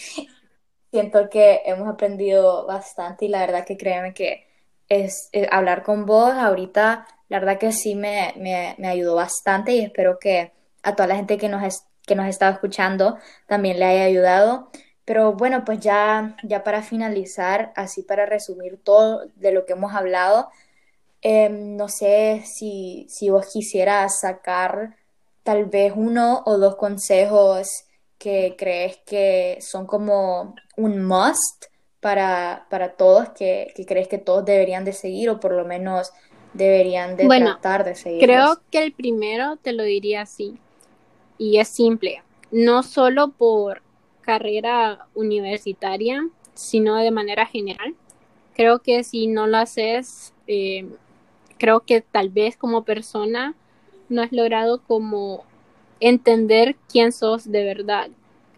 Siento 0.91 1.29
que 1.29 1.61
hemos 1.65 1.87
aprendido 1.87 2.65
bastante 2.65 3.25
y 3.25 3.27
la 3.27 3.41
verdad 3.41 3.63
que 3.63 3.77
créeme 3.77 4.15
que 4.15 4.47
es, 4.87 5.29
eh, 5.33 5.47
hablar 5.51 5.83
con 5.83 6.07
vos 6.07 6.33
ahorita, 6.33 7.05
la 7.27 7.39
verdad 7.39 7.59
que 7.59 7.71
sí 7.73 7.93
me, 7.93 8.33
me, 8.37 8.87
ayudó 8.87 9.13
bastante 9.13 9.73
y 9.73 9.81
espero 9.81 10.17
que 10.17 10.51
a 10.81 10.95
toda 10.95 11.05
la 11.05 11.15
gente 11.15 11.37
que 11.37 11.47
nos, 11.47 11.83
que 12.07 12.15
nos 12.15 12.25
estado 12.25 12.53
escuchando 12.53 13.19
también 13.45 13.77
le 13.77 13.85
haya 13.85 14.05
ayudado. 14.05 14.71
Pero 15.05 15.33
bueno, 15.33 15.63
pues 15.63 15.79
ya, 15.79 16.35
ya 16.41 16.63
para 16.63 16.81
finalizar, 16.81 17.71
así 17.75 18.01
para 18.01 18.25
resumir 18.25 18.81
todo 18.83 19.27
de 19.35 19.51
lo 19.51 19.67
que 19.67 19.73
hemos 19.73 19.93
hablado, 19.93 20.49
Em, 21.21 21.75
no 21.75 21.89
sé 21.89 22.43
si, 22.45 23.05
si 23.09 23.29
vos 23.29 23.47
quisieras 23.51 24.21
sacar 24.21 24.95
tal 25.43 25.65
vez 25.65 25.93
uno 25.95 26.43
o 26.45 26.57
dos 26.57 26.75
consejos 26.75 27.67
que 28.17 28.55
crees 28.57 28.97
que 29.05 29.57
son 29.61 29.85
como 29.85 30.55
un 30.77 31.03
must 31.05 31.65
para, 31.99 32.67
para 32.69 32.93
todos, 32.93 33.29
que, 33.29 33.73
crees 33.87 34.07
que 34.07 34.17
todos 34.17 34.45
deberían 34.45 34.85
de 34.85 34.93
seguir 34.93 35.29
o 35.29 35.39
por 35.39 35.53
lo 35.53 35.65
menos 35.65 36.11
deberían 36.53 37.17
de 37.17 37.27
tratar 37.27 37.83
de 37.83 37.95
seguir. 37.95 38.19
Creo 38.19 38.59
que 38.71 38.83
el 38.83 38.93
primero 38.93 39.57
te 39.57 39.73
lo 39.73 39.83
diría 39.83 40.21
así, 40.21 40.57
y 41.37 41.57
es 41.57 41.67
simple, 41.67 42.23
no 42.51 42.83
solo 42.83 43.29
por 43.31 43.81
carrera 44.21 45.07
universitaria, 45.15 46.27
sino 46.53 46.97
de 46.97 47.11
manera 47.11 47.45
general. 47.45 47.95
Creo 48.53 48.79
que 48.79 49.03
si 49.03 49.27
no 49.27 49.47
lo 49.47 49.57
haces, 49.57 50.33
eh, 50.47 50.85
creo 51.59 51.81
que 51.81 52.01
tal 52.01 52.29
vez 52.29 52.57
como 52.57 52.83
persona 52.83 53.53
no 54.07 54.23
has 54.23 54.31
logrado 54.31 54.81
como 54.81 55.43
entender 55.99 56.75
quién 56.91 57.11
sos 57.11 57.51
de 57.51 57.63
verdad. 57.63 58.09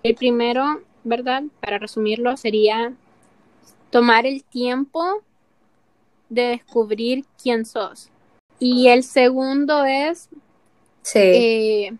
El 0.04 0.16
primero, 0.16 0.82
¿verdad? 1.04 1.44
Para 1.60 1.80
resumirlo, 1.80 2.38
sería 2.38 2.94
tomar 3.90 4.26
el 4.26 4.44
tiempo 4.44 5.22
de 6.30 6.44
descubrir 6.44 7.26
quién 7.42 7.66
sos. 7.66 8.10
Y 8.60 8.88
el 8.88 9.04
segundo 9.04 9.84
es, 9.84 10.30
sí. 11.02 11.20
Eh, 11.20 11.94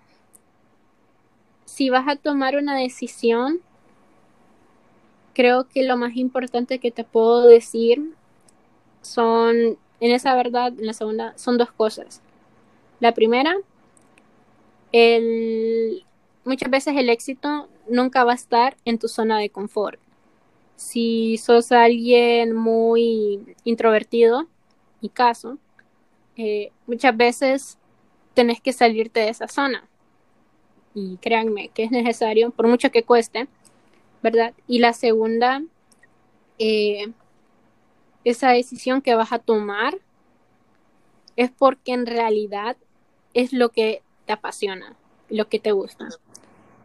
si 1.66 1.90
vas 1.90 2.08
a 2.08 2.16
tomar 2.16 2.56
una 2.56 2.78
decisión, 2.78 3.60
creo 5.34 5.68
que 5.68 5.84
lo 5.84 5.98
más 5.98 6.16
importante 6.16 6.80
que 6.80 6.92
te 6.92 7.04
puedo 7.04 7.48
decir 7.48 8.14
son 9.02 9.78
en 10.02 10.12
esa 10.12 10.36
verdad, 10.36 10.74
en 10.78 10.88
la 10.88 10.94
segunda, 10.94 11.38
son 11.38 11.58
dos 11.58 11.72
cosas. 11.72 12.22
La 13.00 13.14
primera, 13.14 13.56
el, 14.92 16.04
muchas 16.44 16.70
veces 16.70 16.96
el 16.98 17.10
éxito 17.10 17.70
nunca 17.88 18.24
va 18.24 18.34
a 18.34 18.36
estar 18.36 18.76
en 18.84 18.98
tu 18.98 19.08
zona 19.08 19.38
de 19.38 19.50
confort. 19.50 20.00
Si 20.76 21.38
sos 21.38 21.72
alguien 21.72 22.54
muy 22.54 23.56
introvertido, 23.64 24.48
mi 25.02 25.10
caso, 25.10 25.60
eh, 26.36 26.72
muchas 26.88 27.16
veces 27.16 27.78
tenés 28.34 28.60
que 28.60 28.74
salirte 28.74 29.20
de 29.20 29.30
esa 29.30 29.48
zona. 29.48 29.88
Y 30.96 31.18
créanme 31.18 31.70
que 31.70 31.84
es 31.84 31.92
necesario, 31.92 32.50
por 32.50 32.68
mucho 32.68 32.92
que 32.92 33.04
cueste, 33.04 33.48
¿verdad? 34.24 34.54
Y 34.68 34.80
la 34.80 34.94
segunda, 34.94 35.62
eh, 36.58 37.12
esa 38.24 38.50
decisión 38.50 39.02
que 39.02 39.16
vas 39.16 39.32
a 39.32 39.40
tomar 39.40 39.98
es 41.36 41.52
porque 41.52 41.94
en 41.94 42.06
realidad 42.06 42.78
es 43.34 43.54
lo 43.54 43.70
que 43.70 44.02
te 44.26 44.34
apasiona, 44.34 44.96
lo 45.30 45.48
que 45.48 45.60
te 45.60 45.72
gusta. 45.72 46.10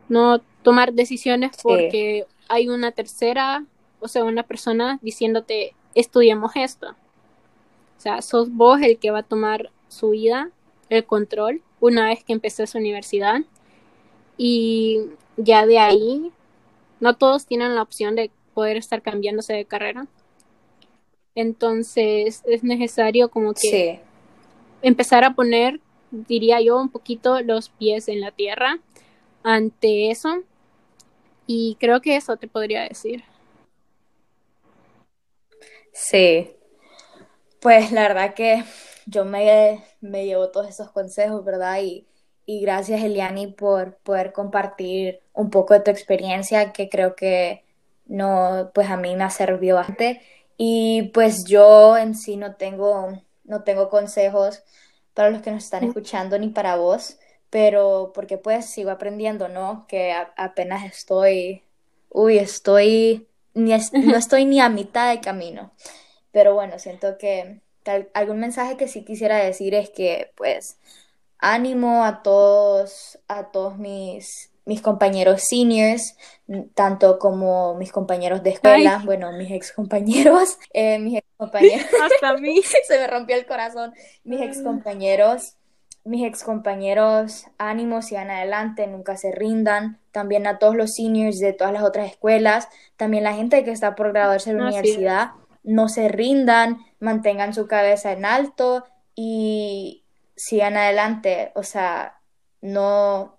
No 0.08 0.40
tomar 0.62 0.92
decisiones 0.92 1.56
porque 1.62 2.26
hay 2.48 2.68
una 2.68 2.92
tercera, 2.92 3.64
o 4.00 4.08
sea, 4.08 4.24
una 4.24 4.44
persona 4.44 4.98
diciéndote, 5.02 5.74
estudiemos 5.94 6.52
esto. 6.54 6.90
O 6.90 8.00
sea, 8.00 8.22
sos 8.22 8.50
vos 8.52 8.80
el 8.82 8.98
que 8.98 9.10
va 9.10 9.20
a 9.20 9.22
tomar 9.24 9.70
su 9.88 10.10
vida, 10.10 10.50
el 10.88 11.04
control, 11.04 11.62
una 11.80 12.06
vez 12.06 12.22
que 12.24 12.32
empecé 12.32 12.66
su 12.66 12.78
universidad. 12.78 13.40
Y 14.36 15.06
ya 15.36 15.66
de 15.66 15.78
ahí, 15.78 16.32
no 17.00 17.16
todos 17.16 17.46
tienen 17.46 17.74
la 17.74 17.82
opción 17.82 18.14
de 18.14 18.30
poder 18.54 18.76
estar 18.76 19.02
cambiándose 19.02 19.52
de 19.54 19.64
carrera. 19.64 20.06
Entonces 21.36 22.42
es 22.46 22.64
necesario 22.64 23.30
como 23.30 23.54
que 23.54 24.00
empezar 24.82 25.24
a 25.24 25.34
poner, 25.34 25.80
diría 26.10 26.60
yo, 26.60 26.80
un 26.80 26.88
poquito 26.88 27.40
los 27.42 27.68
pies 27.68 28.08
en 28.08 28.20
la 28.20 28.32
tierra 28.32 28.80
ante 29.44 30.10
eso. 30.10 30.42
Y 31.46 31.76
creo 31.80 32.00
que 32.00 32.16
eso 32.16 32.36
te 32.36 32.48
podría 32.48 32.82
decir. 32.82 33.24
Sí, 35.92 36.56
pues 37.60 37.92
la 37.92 38.02
verdad 38.02 38.34
que 38.34 38.64
yo 39.06 39.24
me, 39.24 39.82
me 40.00 40.26
llevo 40.26 40.50
todos 40.50 40.68
esos 40.68 40.90
consejos, 40.90 41.44
¿verdad? 41.44 41.80
Y, 41.82 42.06
y 42.46 42.60
gracias, 42.62 43.02
Eliani, 43.02 43.48
por 43.48 43.96
poder 43.98 44.32
compartir 44.32 45.20
un 45.32 45.50
poco 45.50 45.74
de 45.74 45.80
tu 45.80 45.90
experiencia, 45.90 46.72
que 46.72 46.88
creo 46.88 47.16
que 47.16 47.64
no, 48.06 48.70
pues 48.74 48.88
a 48.90 48.96
mí 48.96 49.16
me 49.16 49.24
ha 49.24 49.30
servido 49.30 49.76
bastante. 49.76 50.20
Y 50.56 51.10
pues 51.14 51.44
yo 51.44 51.96
en 51.96 52.14
sí 52.14 52.36
no 52.36 52.56
tengo, 52.56 53.22
no 53.44 53.62
tengo 53.62 53.88
consejos 53.90 54.62
para 55.14 55.30
los 55.30 55.42
que 55.42 55.50
nos 55.50 55.64
están 55.64 55.84
escuchando 55.84 56.38
ni 56.38 56.48
para 56.48 56.76
vos, 56.76 57.18
pero 57.50 58.12
porque 58.14 58.38
pues 58.38 58.66
sigo 58.66 58.90
aprendiendo, 58.90 59.48
¿no? 59.48 59.86
Que 59.88 60.14
apenas 60.36 60.84
estoy, 60.84 61.62
uy, 62.10 62.38
estoy, 62.38 63.26
ni 63.54 63.70
no 63.92 64.16
estoy 64.16 64.44
ni 64.44 64.60
a 64.60 64.68
mitad 64.68 65.10
de 65.10 65.20
camino. 65.20 65.72
Pero 66.32 66.54
bueno, 66.54 66.78
siento 66.78 67.18
que 67.18 67.60
algún 68.14 68.40
mensaje 68.40 68.76
que 68.76 68.88
sí 68.88 69.04
quisiera 69.04 69.36
decir 69.36 69.74
es 69.74 69.90
que 69.90 70.32
pues 70.36 70.76
ánimo 71.38 72.04
a 72.04 72.22
todos, 72.22 73.18
a 73.28 73.50
todos 73.50 73.78
mis 73.78 74.50
mis 74.66 74.82
compañeros 74.82 75.44
seniors, 75.48 76.16
tanto 76.74 77.18
como 77.18 77.74
mis 77.76 77.92
compañeros 77.92 78.42
de 78.42 78.50
escuela, 78.50 79.00
bueno, 79.04 79.32
mis 79.32 79.50
ex 79.52 79.72
compañeros, 79.72 80.58
eh, 80.74 80.98
mis 80.98 81.18
ex 81.18 81.26
compañeros. 81.36 81.86
Hasta 82.02 82.28
a 82.30 82.36
mí. 82.36 82.60
Se 82.86 82.98
me 82.98 83.06
rompió 83.06 83.36
el 83.36 83.46
corazón. 83.46 83.94
Mis 84.24 84.40
ex 84.40 84.60
compañeros, 84.60 85.54
mis 86.04 86.26
ex 86.26 86.42
compañeros, 86.42 87.46
ánimos, 87.58 88.06
sigan 88.06 88.30
adelante, 88.30 88.86
nunca 88.88 89.16
se 89.16 89.30
rindan. 89.30 90.00
También 90.10 90.48
a 90.48 90.58
todos 90.58 90.74
los 90.74 90.94
seniors 90.94 91.38
de 91.38 91.52
todas 91.52 91.72
las 91.72 91.84
otras 91.84 92.10
escuelas, 92.10 92.68
también 92.96 93.22
la 93.22 93.34
gente 93.34 93.64
que 93.64 93.70
está 93.70 93.94
por 93.94 94.12
graduarse 94.12 94.52
de 94.52 94.58
la 94.58 94.64
universidad, 94.64 95.30
no 95.62 95.88
se 95.88 96.08
rindan, 96.08 96.78
mantengan 96.98 97.54
su 97.54 97.66
cabeza 97.66 98.12
en 98.12 98.24
alto 98.24 98.84
y 99.14 100.04
sigan 100.34 100.76
adelante. 100.76 101.52
O 101.54 101.62
sea, 101.62 102.20
no, 102.60 103.35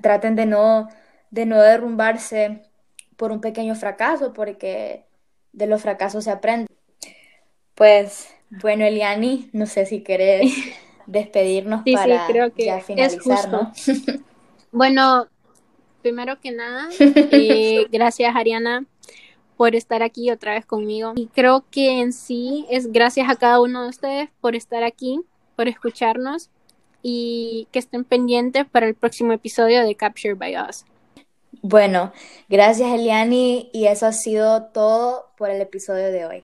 traten 0.00 0.36
de 0.36 0.46
no, 0.46 0.88
de 1.30 1.46
no 1.46 1.60
derrumbarse 1.60 2.62
por 3.16 3.32
un 3.32 3.40
pequeño 3.40 3.74
fracaso, 3.74 4.32
porque 4.32 5.04
de 5.52 5.66
los 5.66 5.82
fracasos 5.82 6.24
se 6.24 6.30
aprende. 6.30 6.68
Pues 7.74 8.28
bueno, 8.50 8.84
Eliani, 8.84 9.50
no 9.52 9.66
sé 9.66 9.86
si 9.86 10.02
querés 10.02 10.52
despedirnos 11.06 11.82
para 11.84 12.28
ya 12.56 12.80
finalizar, 12.80 13.72
Bueno, 14.70 15.26
primero 16.02 16.38
que 16.40 16.52
nada, 16.52 16.88
eh, 16.98 17.86
gracias 17.90 18.36
Ariana 18.36 18.84
por 19.56 19.74
estar 19.74 20.02
aquí 20.02 20.30
otra 20.30 20.54
vez 20.54 20.64
conmigo. 20.64 21.14
Y 21.16 21.26
creo 21.26 21.64
que 21.70 22.00
en 22.00 22.12
sí 22.12 22.64
es 22.70 22.92
gracias 22.92 23.28
a 23.28 23.36
cada 23.36 23.60
uno 23.60 23.82
de 23.82 23.88
ustedes 23.88 24.30
por 24.40 24.54
estar 24.54 24.84
aquí, 24.84 25.20
por 25.56 25.66
escucharnos 25.66 26.50
y 27.02 27.68
que 27.72 27.78
estén 27.78 28.04
pendientes 28.04 28.66
para 28.66 28.86
el 28.86 28.94
próximo 28.94 29.32
episodio 29.32 29.84
de 29.84 29.94
Capture 29.94 30.34
by 30.34 30.56
Us. 30.68 30.84
Bueno, 31.62 32.12
gracias 32.48 32.92
Eliani 32.92 33.70
y 33.72 33.86
eso 33.86 34.06
ha 34.06 34.12
sido 34.12 34.64
todo 34.66 35.26
por 35.36 35.50
el 35.50 35.60
episodio 35.60 36.10
de 36.10 36.26
hoy. 36.26 36.42